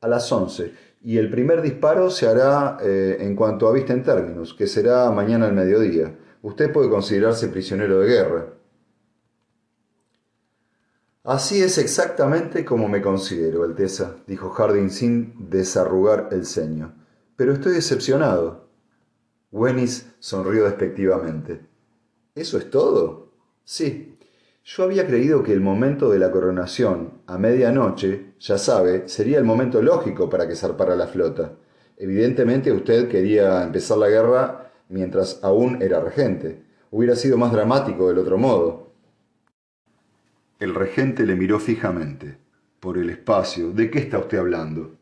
a 0.00 0.06
las 0.06 0.30
11, 0.30 0.72
y 1.02 1.18
el 1.18 1.28
primer 1.28 1.60
disparo 1.60 2.08
se 2.08 2.28
hará 2.28 2.78
eh, 2.80 3.16
en 3.18 3.34
cuanto 3.34 3.66
a 3.66 3.72
vista 3.72 3.94
en 3.94 4.04
términos, 4.04 4.54
que 4.54 4.68
será 4.68 5.10
mañana 5.10 5.46
al 5.46 5.54
mediodía 5.54 6.14
usted 6.42 6.72
puede 6.72 6.90
considerarse 6.90 7.48
prisionero 7.48 8.00
de 8.00 8.08
guerra. 8.08 8.46
Así 11.22 11.62
es 11.62 11.76
exactamente 11.76 12.64
como 12.64 12.88
me 12.88 13.02
considero, 13.02 13.62
Alteza, 13.64 14.16
dijo 14.26 14.50
Harding 14.50 14.90
sin 14.90 15.50
desarrugar 15.50 16.28
el 16.32 16.46
ceño. 16.46 16.94
Pero 17.36 17.52
estoy 17.52 17.74
decepcionado. 17.74 18.68
Wenis 19.52 20.06
sonrió 20.18 20.64
despectivamente. 20.64 21.60
¿Eso 22.34 22.56
es 22.56 22.70
todo? 22.70 23.32
Sí. 23.64 24.16
Yo 24.64 24.84
había 24.84 25.06
creído 25.06 25.42
que 25.42 25.52
el 25.52 25.60
momento 25.60 26.10
de 26.10 26.18
la 26.18 26.30
coronación, 26.30 27.22
a 27.26 27.38
medianoche, 27.38 28.34
ya 28.38 28.56
sabe, 28.56 29.08
sería 29.08 29.38
el 29.38 29.44
momento 29.44 29.82
lógico 29.82 30.30
para 30.30 30.46
que 30.46 30.54
zarpara 30.54 30.96
la 30.96 31.06
flota. 31.06 31.52
Evidentemente 31.96 32.72
usted 32.72 33.08
quería 33.08 33.62
empezar 33.62 33.98
la 33.98 34.08
guerra 34.08 34.69
mientras 34.90 35.40
aún 35.42 35.80
era 35.80 36.00
regente. 36.00 36.62
Hubiera 36.90 37.16
sido 37.16 37.38
más 37.38 37.52
dramático 37.52 38.08
del 38.08 38.18
otro 38.18 38.36
modo. 38.36 38.92
El 40.58 40.74
regente 40.74 41.24
le 41.24 41.36
miró 41.36 41.58
fijamente. 41.58 42.36
Por 42.80 42.98
el 42.98 43.08
espacio. 43.08 43.72
¿De 43.72 43.90
qué 43.90 44.00
está 44.00 44.18
usted 44.18 44.38
hablando? 44.38 44.96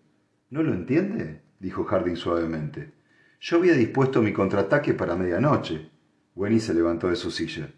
¿No 0.51 0.63
lo 0.63 0.73
entiende? 0.73 1.41
dijo 1.59 1.85
Harding 1.85 2.17
suavemente. 2.17 2.93
Yo 3.41 3.57
había 3.57 3.75
dispuesto 3.75 4.21
mi 4.21 4.33
contraataque 4.33 4.95
para 4.95 5.17
medianoche. 5.17 5.91
Wenny 6.35 6.61
se 6.61 6.75
levantó 6.75 7.09
de 7.09 7.17
su 7.17 7.31
silla. 7.31 7.69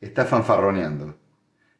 Está 0.00 0.24
fanfarroneando. 0.24 1.16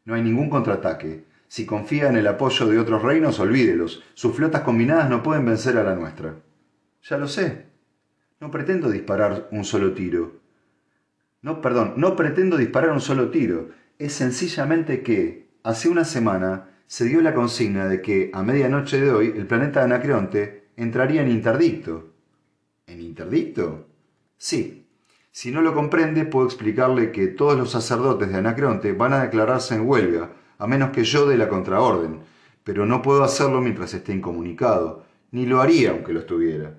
No 0.05 0.15
hay 0.15 0.23
ningún 0.23 0.51
contraataque. 0.51 1.25
Si 1.49 1.65
confía 1.65 2.09
en 2.09 2.17
el 2.17 2.27
apoyo 2.27 2.67
de 2.67 2.79
otros 2.79 3.03
reinos, 3.03 3.39
olvídelos. 3.39 4.03
Sus 4.15 4.35
flotas 4.35 4.63
combinadas 4.63 5.09
no 5.09 5.23
pueden 5.23 5.45
vencer 5.45 5.77
a 5.77 5.85
la 5.85 5.95
nuestra. 5.95 6.37
Ya 7.03 7.19
lo 7.19 7.29
sé, 7.29 7.66
no 8.41 8.51
pretendo 8.51 8.91
disparar 8.91 9.49
un 9.51 9.65
solo 9.65 9.93
tiro. 9.93 10.41
No, 11.43 11.61
perdón, 11.61 11.95
no 11.97 12.17
pretendo 12.17 12.57
disparar 12.57 12.91
un 12.91 13.01
solo 13.01 13.31
tiro. 13.31 13.71
Es 13.99 14.13
sencillamente 14.13 15.03
que, 15.03 15.49
hace 15.63 15.89
una 15.89 16.05
semana, 16.05 16.71
se 16.87 17.07
dio 17.07 17.21
la 17.21 17.35
consigna 17.35 17.89
de 17.89 18.03
que, 18.03 18.31
a 18.35 18.43
medianoche 18.43 19.01
de 19.01 19.11
hoy, 19.11 19.33
el 19.37 19.47
planeta 19.47 19.83
Anacreonte 19.83 20.69
entraría 20.77 21.23
en 21.23 21.31
interdicto. 21.31 22.13
¿En 22.87 23.01
interdicto? 23.01 23.87
Sí. 24.37 24.87
Si 25.31 25.51
no 25.51 25.61
lo 25.63 25.75
comprende, 25.75 26.25
puedo 26.25 26.47
explicarle 26.47 27.13
que 27.13 27.29
todos 27.29 27.59
los 27.59 27.71
sacerdotes 27.71 28.29
de 28.29 28.37
Anacreonte 28.37 28.93
van 28.93 29.13
a 29.13 29.23
declararse 29.23 29.75
en 29.75 29.87
huelga, 29.89 30.33
a 30.59 30.67
menos 30.67 30.91
que 30.91 31.05
yo 31.05 31.27
dé 31.27 31.37
la 31.37 31.49
contraorden. 31.49 32.21
Pero 32.65 32.87
no 32.87 33.03
puedo 33.03 33.23
hacerlo 33.23 33.61
mientras 33.61 33.95
esté 33.95 34.13
incomunicado, 34.13 35.05
ni 35.31 35.47
lo 35.47 35.61
haría 35.61 35.91
aunque 35.91 36.13
lo 36.13 36.21
estuviera. 36.21 36.75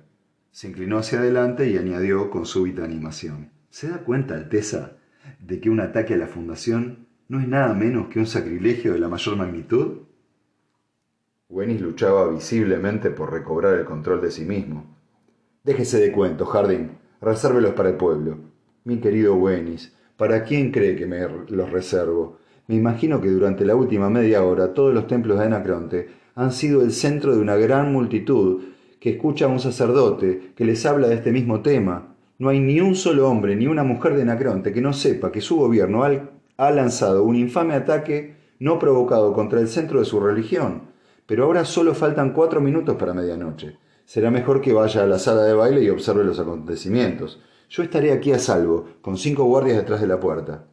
Se 0.57 0.67
inclinó 0.67 0.97
hacia 0.97 1.19
adelante 1.19 1.69
y 1.69 1.77
añadió 1.77 2.31
con 2.31 2.47
súbita 2.47 2.83
animación. 2.83 3.51
¿Se 3.69 3.89
da 3.89 3.99
cuenta, 3.99 4.33
Alteza, 4.33 4.93
de 5.39 5.59
que 5.59 5.69
un 5.69 5.79
ataque 5.79 6.15
a 6.15 6.17
la 6.17 6.25
Fundación 6.25 7.05
no 7.27 7.39
es 7.39 7.47
nada 7.47 7.75
menos 7.75 8.07
que 8.07 8.17
un 8.17 8.25
sacrilegio 8.25 8.93
de 8.93 8.97
la 8.97 9.07
mayor 9.07 9.35
magnitud? 9.35 9.99
Wenis 11.47 11.79
luchaba 11.79 12.27
visiblemente 12.31 13.11
por 13.11 13.31
recobrar 13.31 13.77
el 13.77 13.85
control 13.85 14.19
de 14.19 14.31
sí 14.31 14.45
mismo. 14.45 14.97
Déjese 15.63 15.99
de 15.99 16.11
cuento, 16.11 16.47
Harding. 16.47 16.89
Resérvelos 17.21 17.75
para 17.75 17.89
el 17.89 17.95
pueblo. 17.97 18.39
Mi 18.83 18.97
querido 18.97 19.35
Wenis, 19.35 19.95
¿para 20.17 20.43
quién 20.43 20.71
cree 20.71 20.95
que 20.95 21.05
me 21.05 21.19
los 21.49 21.71
reservo? 21.71 22.39
Me 22.65 22.73
imagino 22.73 23.21
que 23.21 23.29
durante 23.29 23.63
la 23.63 23.75
última 23.75 24.09
media 24.09 24.43
hora 24.43 24.73
todos 24.73 24.91
los 24.91 25.05
templos 25.05 25.37
de 25.37 25.45
Anacronte 25.45 26.09
han 26.33 26.51
sido 26.51 26.81
el 26.81 26.93
centro 26.93 27.35
de 27.35 27.41
una 27.43 27.57
gran 27.57 27.93
multitud 27.93 28.63
que 28.99 29.11
escucha 29.11 29.45
a 29.45 29.49
un 29.49 29.59
sacerdote 29.59 30.53
que 30.55 30.65
les 30.65 30.85
habla 30.85 31.07
de 31.07 31.15
este 31.15 31.31
mismo 31.31 31.61
tema. 31.61 32.15
No 32.39 32.49
hay 32.49 32.59
ni 32.59 32.81
un 32.81 32.95
solo 32.95 33.29
hombre 33.29 33.55
ni 33.55 33.67
una 33.67 33.83
mujer 33.83 34.15
de 34.15 34.25
Nacronte 34.25 34.73
que 34.73 34.81
no 34.81 34.93
sepa 34.93 35.31
que 35.31 35.41
su 35.41 35.57
gobierno 35.57 36.03
ha 36.03 36.71
lanzado 36.71 37.23
un 37.23 37.35
infame 37.35 37.73
ataque 37.73 38.35
no 38.59 38.79
provocado 38.79 39.33
contra 39.33 39.59
el 39.59 39.67
centro 39.67 39.99
de 39.99 40.05
su 40.05 40.19
religión. 40.19 40.83
Pero 41.25 41.43
ahora 41.43 41.65
solo 41.65 41.93
faltan 41.93 42.33
cuatro 42.33 42.61
minutos 42.61 42.95
para 42.95 43.13
medianoche. 43.13 43.77
Será 44.05 44.31
mejor 44.31 44.61
que 44.61 44.73
vaya 44.73 45.03
a 45.03 45.07
la 45.07 45.19
sala 45.19 45.43
de 45.43 45.53
baile 45.53 45.83
y 45.83 45.89
observe 45.89 46.23
los 46.23 46.39
acontecimientos. 46.39 47.41
Yo 47.69 47.83
estaré 47.83 48.13
aquí 48.13 48.31
a 48.31 48.39
salvo, 48.39 48.87
con 49.01 49.17
cinco 49.17 49.43
guardias 49.43 49.77
detrás 49.77 49.99
de 49.99 50.07
la 50.07 50.19
puerta. 50.19 50.65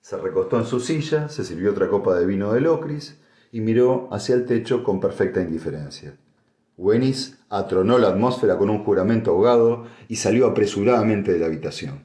Se 0.00 0.16
recostó 0.16 0.58
en 0.58 0.64
su 0.64 0.80
silla, 0.80 1.28
se 1.28 1.44
sirvió 1.44 1.72
otra 1.72 1.88
copa 1.88 2.14
de 2.14 2.24
vino 2.24 2.52
de 2.52 2.62
locris 2.62 3.20
y 3.52 3.60
miró 3.60 4.08
hacia 4.10 4.34
el 4.34 4.46
techo 4.46 4.82
con 4.82 5.00
perfecta 5.00 5.42
indiferencia. 5.42 6.16
Wenis 6.76 7.38
atronó 7.50 7.98
la 7.98 8.08
atmósfera 8.08 8.58
con 8.58 8.68
un 8.68 8.84
juramento 8.84 9.30
ahogado 9.30 9.86
y 10.08 10.16
salió 10.16 10.46
apresuradamente 10.46 11.32
de 11.32 11.38
la 11.38 11.46
habitación. 11.46 12.04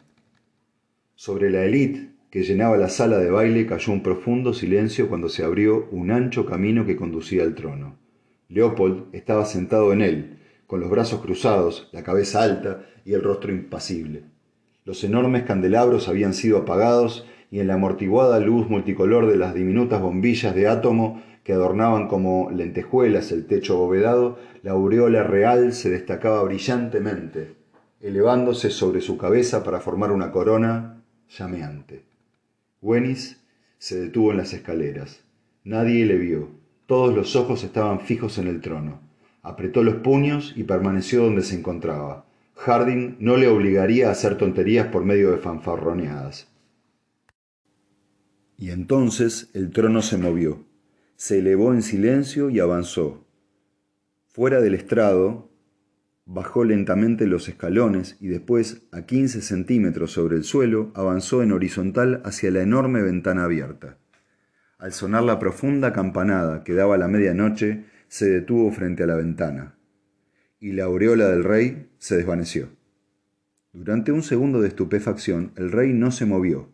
Sobre 1.15 1.49
la 1.49 1.63
élite 1.65 2.11
que 2.29 2.43
llenaba 2.43 2.77
la 2.77 2.89
sala 2.89 3.17
de 3.17 3.31
baile 3.31 3.65
cayó 3.65 3.91
un 3.91 4.03
profundo 4.03 4.53
silencio 4.53 5.09
cuando 5.09 5.29
se 5.29 5.43
abrió 5.43 5.87
un 5.91 6.11
ancho 6.11 6.45
camino 6.45 6.85
que 6.85 6.95
conducía 6.95 7.41
al 7.41 7.55
trono. 7.55 7.97
Leopold 8.49 9.13
estaba 9.13 9.45
sentado 9.45 9.91
en 9.91 10.01
él, 10.01 10.39
con 10.67 10.79
los 10.79 10.91
brazos 10.91 11.21
cruzados, 11.21 11.89
la 11.91 12.03
cabeza 12.03 12.43
alta 12.43 12.85
y 13.05 13.13
el 13.13 13.23
rostro 13.23 13.51
impasible. 13.51 14.25
Los 14.85 15.03
enormes 15.03 15.43
candelabros 15.43 16.07
habían 16.07 16.35
sido 16.35 16.59
apagados 16.59 17.25
y 17.49 17.59
en 17.59 17.67
la 17.67 17.73
amortiguada 17.73 18.39
luz 18.39 18.69
multicolor 18.69 19.27
de 19.27 19.37
las 19.37 19.55
diminutas 19.55 19.99
bombillas 19.99 20.53
de 20.53 20.67
átomo 20.67 21.23
que 21.43 21.53
adornaban 21.53 22.07
como 22.07 22.51
lentejuelas 22.51 23.31
el 23.31 23.45
techo 23.45 23.75
abovedado, 23.75 24.37
la 24.61 24.71
aureola 24.71 25.23
real 25.23 25.73
se 25.73 25.89
destacaba 25.89 26.43
brillantemente, 26.43 27.55
elevándose 28.01 28.69
sobre 28.69 29.01
su 29.01 29.17
cabeza 29.17 29.63
para 29.63 29.79
formar 29.79 30.11
una 30.11 30.31
corona 30.31 31.01
llameante. 31.29 32.03
Wenis 32.81 33.41
se 33.77 33.99
detuvo 33.99 34.31
en 34.31 34.37
las 34.37 34.53
escaleras. 34.53 35.21
Nadie 35.63 36.05
le 36.05 36.17
vio. 36.17 36.49
Todos 36.85 37.15
los 37.15 37.35
ojos 37.35 37.63
estaban 37.63 37.99
fijos 37.99 38.37
en 38.37 38.47
el 38.47 38.61
trono. 38.61 38.99
Apretó 39.41 39.83
los 39.83 39.95
puños 39.95 40.53
y 40.55 40.63
permaneció 40.63 41.23
donde 41.23 41.43
se 41.43 41.55
encontraba. 41.55 42.25
Harding 42.55 43.17
no 43.19 43.37
le 43.37 43.47
obligaría 43.47 44.09
a 44.09 44.11
hacer 44.11 44.37
tonterías 44.37 44.87
por 44.87 45.05
medio 45.05 45.31
de 45.31 45.37
fanfarroneadas. 45.37 46.47
Y 48.57 48.71
entonces 48.71 49.49
el 49.53 49.71
trono 49.71 50.01
se 50.01 50.17
movió 50.17 50.68
se 51.19 51.39
elevó 51.39 51.73
en 51.73 51.81
silencio 51.81 52.49
y 52.49 52.61
avanzó. 52.61 53.27
Fuera 54.29 54.61
del 54.61 54.73
estrado, 54.73 55.51
bajó 56.23 56.63
lentamente 56.63 57.27
los 57.27 57.49
escalones 57.49 58.15
y 58.21 58.29
después, 58.29 58.83
a 58.93 59.01
quince 59.01 59.41
centímetros 59.41 60.13
sobre 60.13 60.37
el 60.37 60.45
suelo, 60.45 60.93
avanzó 60.95 61.43
en 61.43 61.51
horizontal 61.51 62.21
hacia 62.23 62.51
la 62.51 62.61
enorme 62.61 63.01
ventana 63.01 63.43
abierta. 63.43 63.97
Al 64.77 64.93
sonar 64.93 65.23
la 65.23 65.39
profunda 65.39 65.91
campanada 65.91 66.63
que 66.63 66.73
daba 66.73 66.97
la 66.97 67.09
medianoche, 67.09 67.83
se 68.07 68.29
detuvo 68.29 68.71
frente 68.71 69.03
a 69.03 69.07
la 69.07 69.15
ventana, 69.15 69.75
y 70.57 70.71
la 70.71 70.85
aureola 70.85 71.27
del 71.27 71.43
rey 71.43 71.89
se 71.97 72.15
desvaneció. 72.15 72.69
Durante 73.73 74.13
un 74.13 74.23
segundo 74.23 74.61
de 74.61 74.69
estupefacción, 74.69 75.51
el 75.57 75.73
rey 75.73 75.91
no 75.91 76.11
se 76.11 76.25
movió, 76.25 76.71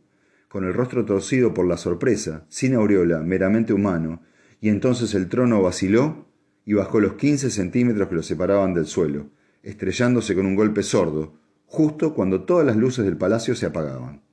con 0.49 0.65
el 0.65 0.75
rostro 0.75 1.03
torcido 1.03 1.55
por 1.55 1.65
la 1.65 1.77
sorpresa, 1.77 2.45
sin 2.47 2.75
aureola, 2.75 3.23
meramente 3.23 3.73
humano, 3.73 4.21
y 4.65 4.69
entonces 4.69 5.13
el 5.13 5.29
trono 5.29 5.61
vaciló 5.61 6.25
y 6.65 6.73
bajó 6.73 6.99
los 6.99 7.13
quince 7.13 7.51
centímetros 7.51 8.09
que 8.09 8.15
lo 8.15 8.23
separaban 8.23 8.73
del 8.73 8.87
suelo, 8.87 9.27
estrellándose 9.61 10.33
con 10.33 10.47
un 10.47 10.55
golpe 10.55 10.81
sordo, 10.81 11.35
justo 11.67 12.15
cuando 12.15 12.45
todas 12.45 12.65
las 12.65 12.75
luces 12.75 13.05
del 13.05 13.15
palacio 13.15 13.53
se 13.53 13.67
apagaban. 13.67 14.23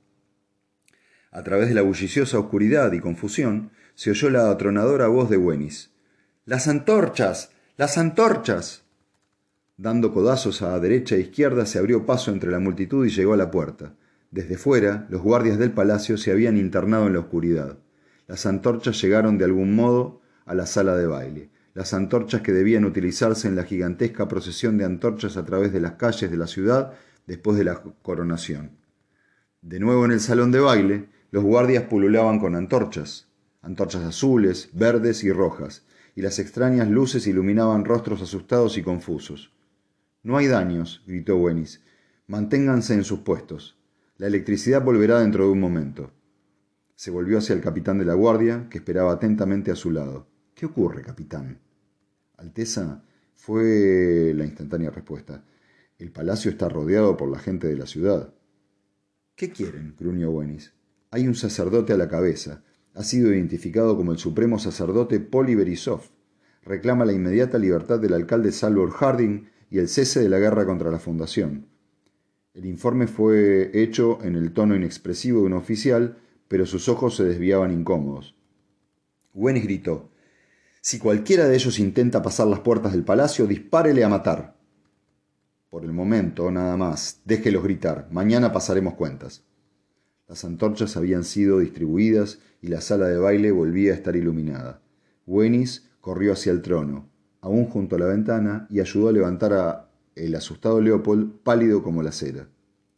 A 1.29 1.43
través 1.43 1.69
de 1.69 1.75
la 1.75 1.83
bulliciosa 1.83 2.39
oscuridad 2.39 2.93
y 2.93 2.99
confusión 2.99 3.69
se 3.93 4.09
oyó 4.09 4.31
la 4.31 4.49
atronadora 4.49 5.05
voz 5.05 5.29
de 5.29 5.37
Wenis. 5.37 5.91
¡Las 6.45 6.67
antorchas! 6.67 7.51
¡Las 7.77 7.99
antorchas! 7.99 8.85
Dando 9.77 10.15
codazos 10.15 10.63
a 10.63 10.79
derecha 10.79 11.13
e 11.13 11.19
izquierda 11.19 11.67
se 11.67 11.77
abrió 11.77 12.07
paso 12.07 12.31
entre 12.31 12.49
la 12.49 12.57
multitud 12.57 13.05
y 13.05 13.11
llegó 13.11 13.35
a 13.35 13.37
la 13.37 13.51
puerta. 13.51 13.93
Desde 14.31 14.57
fuera, 14.57 15.05
los 15.11 15.21
guardias 15.21 15.59
del 15.59 15.73
palacio 15.73 16.17
se 16.17 16.31
habían 16.31 16.57
internado 16.57 17.05
en 17.05 17.13
la 17.13 17.19
oscuridad. 17.19 17.77
Las 18.25 18.47
antorchas 18.47 18.99
llegaron 18.99 19.37
de 19.37 19.45
algún 19.45 19.75
modo 19.75 20.22
a 20.45 20.53
la 20.55 20.65
sala 20.65 20.95
de 20.95 21.07
baile, 21.07 21.49
las 21.73 21.93
antorchas 21.93 22.41
que 22.41 22.51
debían 22.51 22.85
utilizarse 22.85 23.47
en 23.47 23.55
la 23.55 23.63
gigantesca 23.63 24.27
procesión 24.27 24.77
de 24.77 24.85
antorchas 24.85 25.37
a 25.37 25.45
través 25.45 25.73
de 25.73 25.79
las 25.79 25.93
calles 25.93 26.29
de 26.29 26.37
la 26.37 26.47
ciudad 26.47 26.93
después 27.25 27.57
de 27.57 27.63
la 27.63 27.81
coronación. 28.01 28.77
De 29.61 29.79
nuevo 29.79 30.05
en 30.05 30.11
el 30.11 30.19
salón 30.19 30.51
de 30.51 30.59
baile, 30.59 31.09
los 31.31 31.43
guardias 31.43 31.85
pululaban 31.85 32.39
con 32.39 32.55
antorchas, 32.55 33.27
antorchas 33.61 34.03
azules, 34.03 34.69
verdes 34.73 35.23
y 35.23 35.31
rojas, 35.31 35.85
y 36.15 36.21
las 36.21 36.37
extrañas 36.37 36.89
luces 36.89 37.25
iluminaban 37.25 37.85
rostros 37.85 38.21
asustados 38.21 38.77
y 38.77 38.83
confusos. 38.83 39.51
No 40.21 40.37
hay 40.37 40.47
daños, 40.47 41.03
gritó 41.07 41.37
Wenis. 41.37 41.81
Manténganse 42.27 42.93
en 42.93 43.03
sus 43.03 43.19
puestos. 43.19 43.77
La 44.17 44.27
electricidad 44.27 44.83
volverá 44.83 45.19
dentro 45.19 45.45
de 45.45 45.51
un 45.51 45.59
momento. 45.59 46.11
Se 46.95 47.09
volvió 47.09 47.39
hacia 47.39 47.55
el 47.55 47.61
capitán 47.61 47.97
de 47.97 48.05
la 48.05 48.13
guardia, 48.13 48.67
que 48.69 48.77
esperaba 48.77 49.11
atentamente 49.11 49.71
a 49.71 49.75
su 49.75 49.91
lado. 49.91 50.27
¿Qué 50.55 50.65
ocurre, 50.67 51.01
capitán? 51.01 51.59
Alteza, 52.37 53.03
fue 53.35 54.33
la 54.35 54.45
instantánea 54.45 54.91
respuesta. 54.91 55.43
El 55.97 56.11
palacio 56.11 56.51
está 56.51 56.69
rodeado 56.69 57.17
por 57.17 57.29
la 57.29 57.39
gente 57.39 57.67
de 57.67 57.75
la 57.75 57.87
ciudad. 57.87 58.33
¿Qué 59.35 59.51
quieren? 59.51 59.95
gruñó 59.99 60.29
Wenis. 60.29 60.73
Hay 61.09 61.27
un 61.27 61.35
sacerdote 61.35 61.93
a 61.93 61.97
la 61.97 62.07
cabeza. 62.07 62.63
Ha 62.93 63.03
sido 63.03 63.33
identificado 63.33 63.97
como 63.97 64.11
el 64.11 64.19
supremo 64.19 64.59
sacerdote 64.59 65.19
Poli 65.19 65.55
Berisov. 65.55 66.01
Reclama 66.61 67.05
la 67.05 67.13
inmediata 67.13 67.57
libertad 67.57 67.99
del 67.99 68.13
alcalde 68.13 68.51
Salvor 68.51 68.91
Harding 68.91 69.47
y 69.71 69.79
el 69.79 69.89
cese 69.89 70.21
de 70.21 70.29
la 70.29 70.39
guerra 70.39 70.65
contra 70.65 70.91
la 70.91 70.99
Fundación. 70.99 71.67
El 72.53 72.67
informe 72.67 73.07
fue 73.07 73.71
hecho 73.73 74.19
en 74.23 74.35
el 74.35 74.53
tono 74.53 74.75
inexpresivo 74.75 75.39
de 75.39 75.47
un 75.47 75.53
oficial, 75.53 76.17
pero 76.47 76.67
sus 76.67 76.87
ojos 76.87 77.15
se 77.15 77.23
desviaban 77.23 77.71
incómodos. 77.71 78.35
Wenis 79.33 79.63
gritó: 79.63 80.11
Si 80.85 80.99
cualquiera 80.99 81.47
de 81.47 81.55
ellos 81.55 81.79
intenta 81.79 82.21
pasar 82.21 82.45
las 82.47 82.59
puertas 82.59 82.91
del 82.91 83.05
palacio, 83.05 83.47
dispárele 83.47 84.03
a 84.03 84.09
matar. 84.09 84.57
Por 85.69 85.85
el 85.85 85.93
momento, 85.93 86.51
nada 86.51 86.75
más. 86.75 87.21
Déjelos 87.23 87.63
gritar. 87.63 88.09
Mañana 88.11 88.51
pasaremos 88.51 88.95
cuentas. 88.95 89.45
Las 90.27 90.43
antorchas 90.43 90.97
habían 90.97 91.23
sido 91.23 91.59
distribuidas 91.59 92.39
y 92.61 92.67
la 92.67 92.81
sala 92.81 93.07
de 93.07 93.17
baile 93.17 93.53
volvía 93.53 93.93
a 93.93 93.95
estar 93.95 94.17
iluminada. 94.17 94.81
Wenis 95.25 95.89
corrió 96.01 96.33
hacia 96.33 96.51
el 96.51 96.61
trono, 96.61 97.07
aún 97.39 97.67
junto 97.67 97.95
a 97.95 97.99
la 97.99 98.07
ventana, 98.07 98.67
y 98.69 98.81
ayudó 98.81 99.07
a 99.07 99.13
levantar 99.13 99.53
a 99.53 99.89
el 100.15 100.35
asustado 100.35 100.81
Leopold, 100.81 101.39
pálido 101.43 101.81
como 101.81 102.03
la 102.03 102.11
cera. 102.11 102.49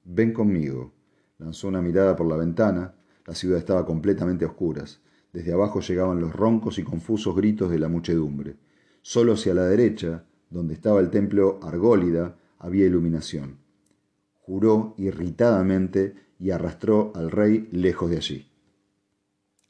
Ven 0.06 0.34
conmigo. 0.34 0.92
Lanzó 1.38 1.68
una 1.68 1.84
mirada 1.84 2.16
por 2.16 2.26
la 2.26 2.36
ventana. 2.36 2.96
La 3.28 3.36
ciudad 3.36 3.60
estaba 3.60 3.86
completamente 3.86 4.44
a 4.44 4.48
oscuras. 4.48 5.02
Desde 5.36 5.52
abajo 5.52 5.82
llegaban 5.82 6.22
los 6.22 6.34
roncos 6.34 6.80
y 6.80 6.84
confusos 6.84 7.36
gritos 7.36 7.70
de 7.70 7.78
la 7.78 7.90
muchedumbre. 7.90 8.56
Solo 9.02 9.34
hacia 9.34 9.54
la 9.54 9.66
derecha, 9.66 10.24
donde 10.50 10.76
estaba 10.76 11.02
el 11.02 11.10
templo 11.10 11.60
Argólida, 11.62 12.38
había 12.58 12.86
iluminación. 12.86 13.58
Juró 14.40 14.96
irritadamente 14.98 16.16
y 16.40 16.52
arrastró 16.52 17.12
al 17.16 17.32
rey 17.32 17.68
lejos 17.74 18.10
de 18.12 18.16
allí. 18.16 18.50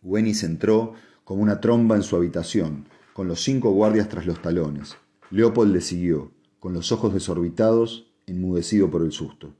Wenis 0.03 0.43
entró 0.43 0.93
como 1.23 1.41
una 1.41 1.59
tromba 1.59 1.95
en 1.95 2.03
su 2.03 2.15
habitación, 2.15 2.85
con 3.13 3.27
los 3.27 3.41
cinco 3.41 3.71
guardias 3.71 4.07
tras 4.07 4.27
los 4.27 4.39
talones. 4.43 4.95
Leopold 5.31 5.73
le 5.73 5.81
siguió 5.81 6.31
con 6.59 6.73
los 6.73 6.91
ojos 6.91 7.11
desorbitados, 7.11 8.13
enmudecido 8.27 8.91
por 8.91 9.01
el 9.01 9.11
susto. 9.11 9.55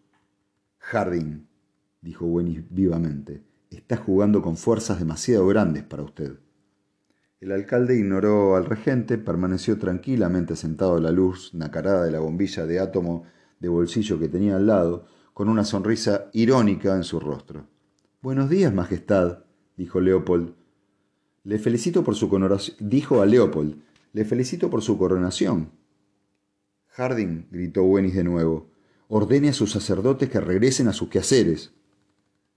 Harding, 0.77 1.47
dijo 2.01 2.27
Wenis 2.27 2.61
vivamente, 2.69 3.41
está 3.69 3.97
jugando 3.97 4.41
con 4.41 4.57
fuerzas 4.57 4.99
demasiado 4.99 5.47
grandes 5.47 5.83
para 5.83 6.03
usted. 6.03 6.39
El 7.39 7.51
alcalde 7.51 7.97
ignoró 7.97 8.55
al 8.55 8.65
regente, 8.65 9.17
permaneció 9.17 9.77
tranquilamente 9.77 10.55
sentado 10.55 10.95
a 10.95 10.99
la 10.99 11.11
luz 11.11 11.53
nacarada 11.53 12.03
de 12.05 12.11
la 12.11 12.19
bombilla 12.19 12.65
de 12.65 12.79
átomo 12.79 13.25
de 13.59 13.69
bolsillo 13.69 14.17
que 14.19 14.29
tenía 14.29 14.55
al 14.55 14.67
lado, 14.67 15.05
con 15.33 15.49
una 15.49 15.63
sonrisa 15.63 16.29
irónica 16.33 16.95
en 16.95 17.03
su 17.03 17.19
rostro. 17.19 17.67
Buenos 18.21 18.49
días, 18.49 18.73
Majestad, 18.73 19.43
dijo 19.77 19.99
Leopold. 19.99 20.55
Le 21.43 21.59
felicito 21.59 22.03
por 22.03 22.15
su 22.15 22.29
coronación, 22.29 22.77
dijo 22.79 23.21
a 23.21 23.25
Leopold. 23.27 23.75
Le 24.13 24.25
felicito 24.25 24.69
por 24.69 24.81
su 24.81 24.97
coronación. 24.97 25.71
Harding, 26.87 27.49
gritó 27.51 27.83
Wenis 27.83 28.15
de 28.15 28.23
nuevo, 28.23 28.71
ordene 29.09 29.49
a 29.49 29.53
sus 29.53 29.71
sacerdotes 29.71 30.29
que 30.29 30.39
regresen 30.39 30.87
a 30.87 30.93
sus 30.93 31.09
quehaceres. 31.09 31.74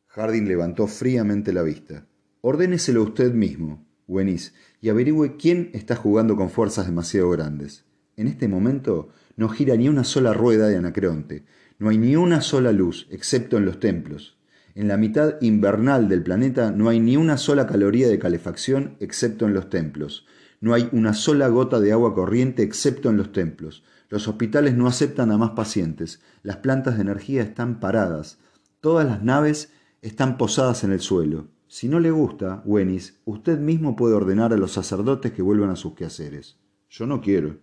Harding 0.09 0.49
levantó 0.49 0.87
fríamente 0.87 1.53
la 1.53 1.62
vista. 1.62 2.07
Ordéneselo 2.40 3.03
usted 3.03 3.33
mismo, 3.33 3.87
Wenis, 4.07 4.55
y 4.81 4.88
averigüe 4.88 5.37
quién 5.37 5.71
está 5.75 5.97
jugando 5.97 6.35
con 6.37 6.51
fuerzas 6.51 6.87
demasiado 6.87 7.31
grandes. 7.31 7.85
En 8.16 8.27
este 8.27 8.49
momento 8.49 9.11
no 9.37 9.49
gira 9.49 9.77
ni 9.77 9.88
una 9.88 10.05
sola 10.05 10.33
rueda 10.33 10.66
de 10.66 10.77
Anacreonte, 10.77 11.44
no 11.79 11.90
hay 11.90 11.99
ni 11.99 12.16
una 12.16 12.40
sola 12.40 12.73
luz, 12.73 13.07
excepto 13.11 13.57
en 13.57 13.64
los 13.64 13.79
templos. 13.79 14.37
En 14.75 14.88
la 14.88 14.97
mitad 14.97 15.40
invernal 15.40 16.09
del 16.09 16.25
planeta 16.25 16.73
no 16.73 16.88
hay 16.88 16.99
ni 16.99 17.16
una 17.16 17.37
sola 17.37 17.66
caloría 17.66 18.09
de 18.09 18.18
calefacción, 18.18 18.97
excepto 18.99 19.47
en 19.47 19.55
los 19.55 19.71
templos. 19.71 20.27
No 20.61 20.75
hay 20.75 20.88
una 20.90 21.14
sola 21.14 21.47
gota 21.47 21.79
de 21.79 21.92
agua 21.92 22.14
corriente, 22.14 22.64
excepto 22.64 23.11
en 23.11 23.16
los 23.16 23.31
templos. 23.31 23.85
Los 24.09 24.27
hospitales 24.27 24.75
no 24.75 24.88
aceptan 24.88 25.31
a 25.31 25.38
más 25.38 25.51
pacientes. 25.51 26.21
Las 26.42 26.57
plantas 26.57 26.97
de 26.97 27.03
energía 27.03 27.42
están 27.42 27.79
paradas. 27.79 28.38
Todas 28.81 29.07
las 29.07 29.23
naves 29.23 29.71
están 30.03 30.37
posadas 30.37 30.85
en 30.85 30.93
el 30.93 31.01
suelo. 31.01 31.49
Si 31.67 31.89
no 31.89 32.01
le 32.01 32.11
gusta, 32.11 32.63
Wenis, 32.65 33.21
usted 33.25 33.59
mismo 33.59 33.97
puede 33.97 34.15
ordenar 34.15 34.53
a 34.53 34.57
los 34.57 34.73
sacerdotes 34.73 35.33
que 35.33 35.43
vuelvan 35.43 35.71
a 35.71 35.77
sus 35.77 35.95
quehaceres. 35.95 36.57
Yo 36.89 37.07
no 37.07 37.21
quiero. 37.21 37.59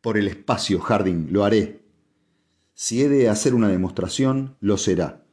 Por 0.00 0.16
el 0.16 0.28
espacio, 0.28 0.80
Harding, 0.80 1.28
lo 1.30 1.44
haré. 1.44 1.82
Si 2.72 3.02
he 3.02 3.08
de 3.10 3.28
hacer 3.28 3.54
una 3.54 3.68
demostración, 3.68 4.56
lo 4.60 4.78
será. 4.78 5.26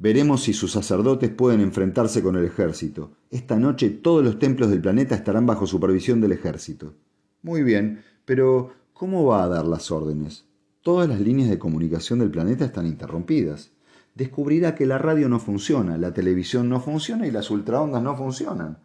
Veremos 0.00 0.42
si 0.42 0.52
sus 0.52 0.72
sacerdotes 0.72 1.30
pueden 1.30 1.60
enfrentarse 1.60 2.22
con 2.22 2.36
el 2.36 2.44
ejército. 2.44 3.12
Esta 3.30 3.56
noche 3.56 3.90
todos 3.90 4.24
los 4.24 4.38
templos 4.38 4.70
del 4.70 4.80
planeta 4.80 5.14
estarán 5.14 5.46
bajo 5.46 5.66
supervisión 5.66 6.20
del 6.20 6.32
ejército. 6.32 6.94
Muy 7.42 7.62
bien, 7.62 8.02
pero, 8.24 8.72
¿cómo 8.92 9.24
va 9.24 9.44
a 9.44 9.48
dar 9.48 9.66
las 9.66 9.90
órdenes? 9.92 10.46
Todas 10.82 11.08
las 11.08 11.20
líneas 11.20 11.50
de 11.50 11.58
comunicación 11.58 12.18
del 12.18 12.30
planeta 12.30 12.64
están 12.64 12.86
interrumpidas. 12.86 13.70
Descubrirá 14.18 14.74
que 14.74 14.84
la 14.84 14.98
radio 14.98 15.28
no 15.28 15.38
funciona, 15.38 15.96
la 15.96 16.12
televisión 16.12 16.68
no 16.68 16.80
funciona 16.80 17.28
y 17.28 17.30
las 17.30 17.52
ultraondas 17.52 18.02
no 18.02 18.16
funcionan. 18.16 18.78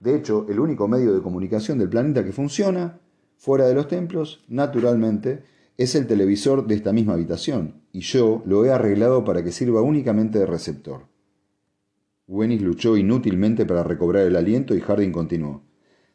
De 0.00 0.16
hecho, 0.16 0.46
el 0.48 0.58
único 0.58 0.88
medio 0.88 1.14
de 1.14 1.22
comunicación 1.22 1.78
del 1.78 1.88
planeta 1.88 2.24
que 2.24 2.32
funciona, 2.32 2.98
fuera 3.36 3.68
de 3.68 3.74
los 3.74 3.86
templos, 3.86 4.42
naturalmente, 4.48 5.44
es 5.76 5.94
el 5.94 6.08
televisor 6.08 6.66
de 6.66 6.74
esta 6.74 6.92
misma 6.92 7.12
habitación, 7.12 7.82
y 7.92 8.00
yo 8.00 8.42
lo 8.46 8.64
he 8.64 8.72
arreglado 8.72 9.24
para 9.24 9.44
que 9.44 9.52
sirva 9.52 9.80
únicamente 9.80 10.40
de 10.40 10.46
receptor. 10.46 11.02
Wenis 12.26 12.60
luchó 12.60 12.96
inútilmente 12.96 13.66
para 13.66 13.84
recobrar 13.84 14.26
el 14.26 14.34
aliento 14.34 14.74
y 14.74 14.80
Harding 14.80 15.12
continuó. 15.12 15.62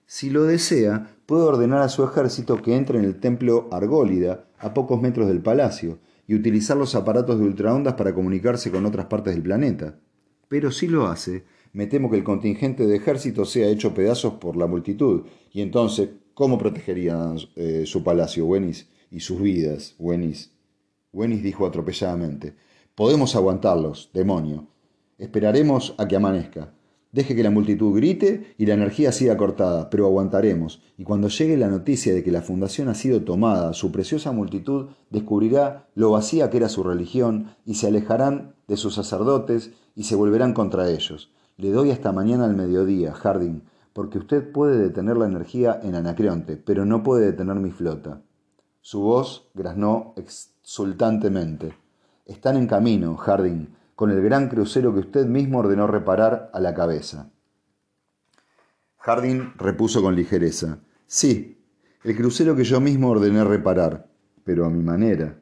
Si 0.05 0.29
lo 0.29 0.43
desea, 0.43 1.15
puede 1.25 1.43
ordenar 1.43 1.81
a 1.81 1.87
su 1.87 2.03
ejército 2.03 2.61
que 2.61 2.75
entre 2.75 2.99
en 2.99 3.05
el 3.05 3.21
templo 3.21 3.69
Argólida, 3.71 4.49
a 4.59 4.73
pocos 4.73 5.01
metros 5.01 5.29
del 5.29 5.39
palacio, 5.41 5.99
y 6.27 6.35
utilizar 6.35 6.77
los 6.77 6.95
aparatos 6.95 7.39
de 7.39 7.45
ultraondas 7.45 7.93
para 7.95 8.13
comunicarse 8.13 8.71
con 8.71 8.85
otras 8.85 9.05
partes 9.05 9.33
del 9.33 9.43
planeta. 9.43 9.99
Pero 10.47 10.71
si 10.71 10.87
lo 10.87 11.07
hace, 11.07 11.45
me 11.73 11.87
temo 11.87 12.09
que 12.09 12.17
el 12.17 12.23
contingente 12.23 12.85
de 12.87 12.95
ejército 12.95 13.45
sea 13.45 13.67
hecho 13.67 13.93
pedazos 13.93 14.35
por 14.35 14.55
la 14.55 14.67
multitud, 14.67 15.23
y 15.51 15.61
entonces, 15.61 16.09
¿cómo 16.33 16.57
protegería 16.57 17.33
eh, 17.55 17.83
su 17.85 18.03
palacio, 18.03 18.45
Wenis, 18.45 18.87
y 19.11 19.19
sus 19.19 19.41
vidas, 19.41 19.95
Wenis? 19.99 20.51
Wenis 21.11 21.43
dijo 21.43 21.65
atropelladamente, 21.65 22.55
Podemos 22.95 23.35
aguantarlos, 23.35 24.09
demonio. 24.13 24.67
Esperaremos 25.17 25.95
a 25.97 26.07
que 26.07 26.15
amanezca. 26.15 26.73
Deje 27.15 27.33
que 27.33 27.43
la 27.43 27.49
multitud 27.49 27.95
grite 27.95 28.55
y 28.57 28.65
la 28.65 28.73
energía 28.73 29.13
siga 29.13 29.37
cortada, 29.37 29.89
pero 29.89 30.05
aguantaremos. 30.05 30.81
Y 30.97 31.05
cuando 31.05 31.29
llegue 31.29 31.55
la 31.55 31.69
noticia 31.69 32.13
de 32.13 32.25
que 32.25 32.31
la 32.31 32.41
fundación 32.41 32.89
ha 32.89 32.93
sido 32.93 33.23
tomada, 33.23 33.71
su 33.71 33.89
preciosa 33.89 34.33
multitud 34.33 34.87
descubrirá 35.11 35.87
lo 35.95 36.11
vacía 36.11 36.49
que 36.49 36.57
era 36.57 36.67
su 36.67 36.83
religión 36.83 37.55
y 37.65 37.75
se 37.75 37.87
alejarán 37.87 38.55
de 38.67 38.75
sus 38.75 38.95
sacerdotes 38.95 39.71
y 39.95 40.03
se 40.03 40.17
volverán 40.17 40.51
contra 40.53 40.89
ellos. 40.89 41.31
Le 41.55 41.71
doy 41.71 41.91
hasta 41.91 42.11
mañana 42.11 42.43
al 42.43 42.57
mediodía, 42.57 43.13
Harding, 43.13 43.61
porque 43.93 44.17
usted 44.17 44.51
puede 44.51 44.77
detener 44.77 45.15
la 45.15 45.27
energía 45.27 45.79
en 45.81 45.95
Anacreonte, 45.95 46.57
pero 46.57 46.83
no 46.83 47.01
puede 47.01 47.27
detener 47.27 47.55
mi 47.55 47.71
flota. 47.71 48.23
Su 48.81 48.99
voz 48.99 49.47
graznó 49.53 50.15
exultantemente. 50.17 51.75
Están 52.25 52.57
en 52.57 52.67
camino, 52.67 53.15
Harding 53.15 53.69
con 53.95 54.11
el 54.11 54.21
gran 54.21 54.49
crucero 54.49 54.93
que 54.93 54.99
usted 54.99 55.25
mismo 55.25 55.59
ordenó 55.59 55.87
reparar 55.87 56.51
a 56.53 56.59
la 56.59 56.73
cabeza. 56.73 57.31
Harding 58.97 59.53
repuso 59.57 60.01
con 60.01 60.15
ligereza. 60.15 60.79
Sí, 61.07 61.57
el 62.03 62.15
crucero 62.15 62.55
que 62.55 62.63
yo 62.63 62.81
mismo 62.81 63.09
ordené 63.09 63.43
reparar, 63.43 64.07
pero 64.43 64.65
a 64.65 64.69
mi 64.69 64.83
manera. 64.83 65.39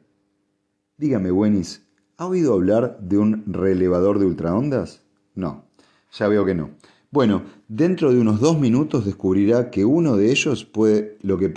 Dígame, 0.96 1.32
Wenis, 1.32 1.86
¿ha 2.16 2.26
oído 2.26 2.54
hablar 2.54 2.98
de 3.00 3.18
un 3.18 3.44
relevador 3.46 4.18
de 4.18 4.26
ultraondas? 4.26 5.02
No, 5.34 5.64
ya 6.12 6.28
veo 6.28 6.44
que 6.44 6.54
no. 6.54 6.70
Bueno, 7.10 7.42
dentro 7.68 8.12
de 8.12 8.20
unos 8.20 8.40
dos 8.40 8.58
minutos 8.58 9.04
descubrirá 9.04 9.70
que 9.70 9.84
uno 9.84 10.16
de 10.16 10.30
ellos 10.30 10.64
puede 10.64 11.18
lo 11.22 11.38
que 11.38 11.52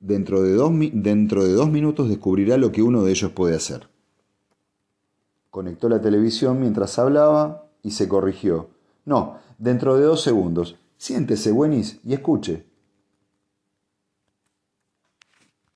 dentro 0.00 0.42
de 0.42 0.52
dos, 0.54 0.72
dentro 0.92 1.44
de 1.44 1.52
dos 1.52 1.70
minutos 1.70 2.08
descubrirá 2.08 2.56
lo 2.56 2.72
que 2.72 2.82
uno 2.82 3.02
de 3.04 3.12
ellos 3.12 3.32
puede 3.32 3.56
hacer. 3.56 3.88
Conectó 5.50 5.88
la 5.88 6.00
televisión 6.00 6.60
mientras 6.60 6.98
hablaba 6.98 7.64
y 7.82 7.92
se 7.92 8.08
corrigió. 8.08 8.68
No, 9.04 9.38
dentro 9.58 9.96
de 9.96 10.04
dos 10.04 10.22
segundos. 10.22 10.76
Siéntese, 10.98 11.52
Buenis, 11.52 12.00
y 12.04 12.12
escuche. 12.12 12.67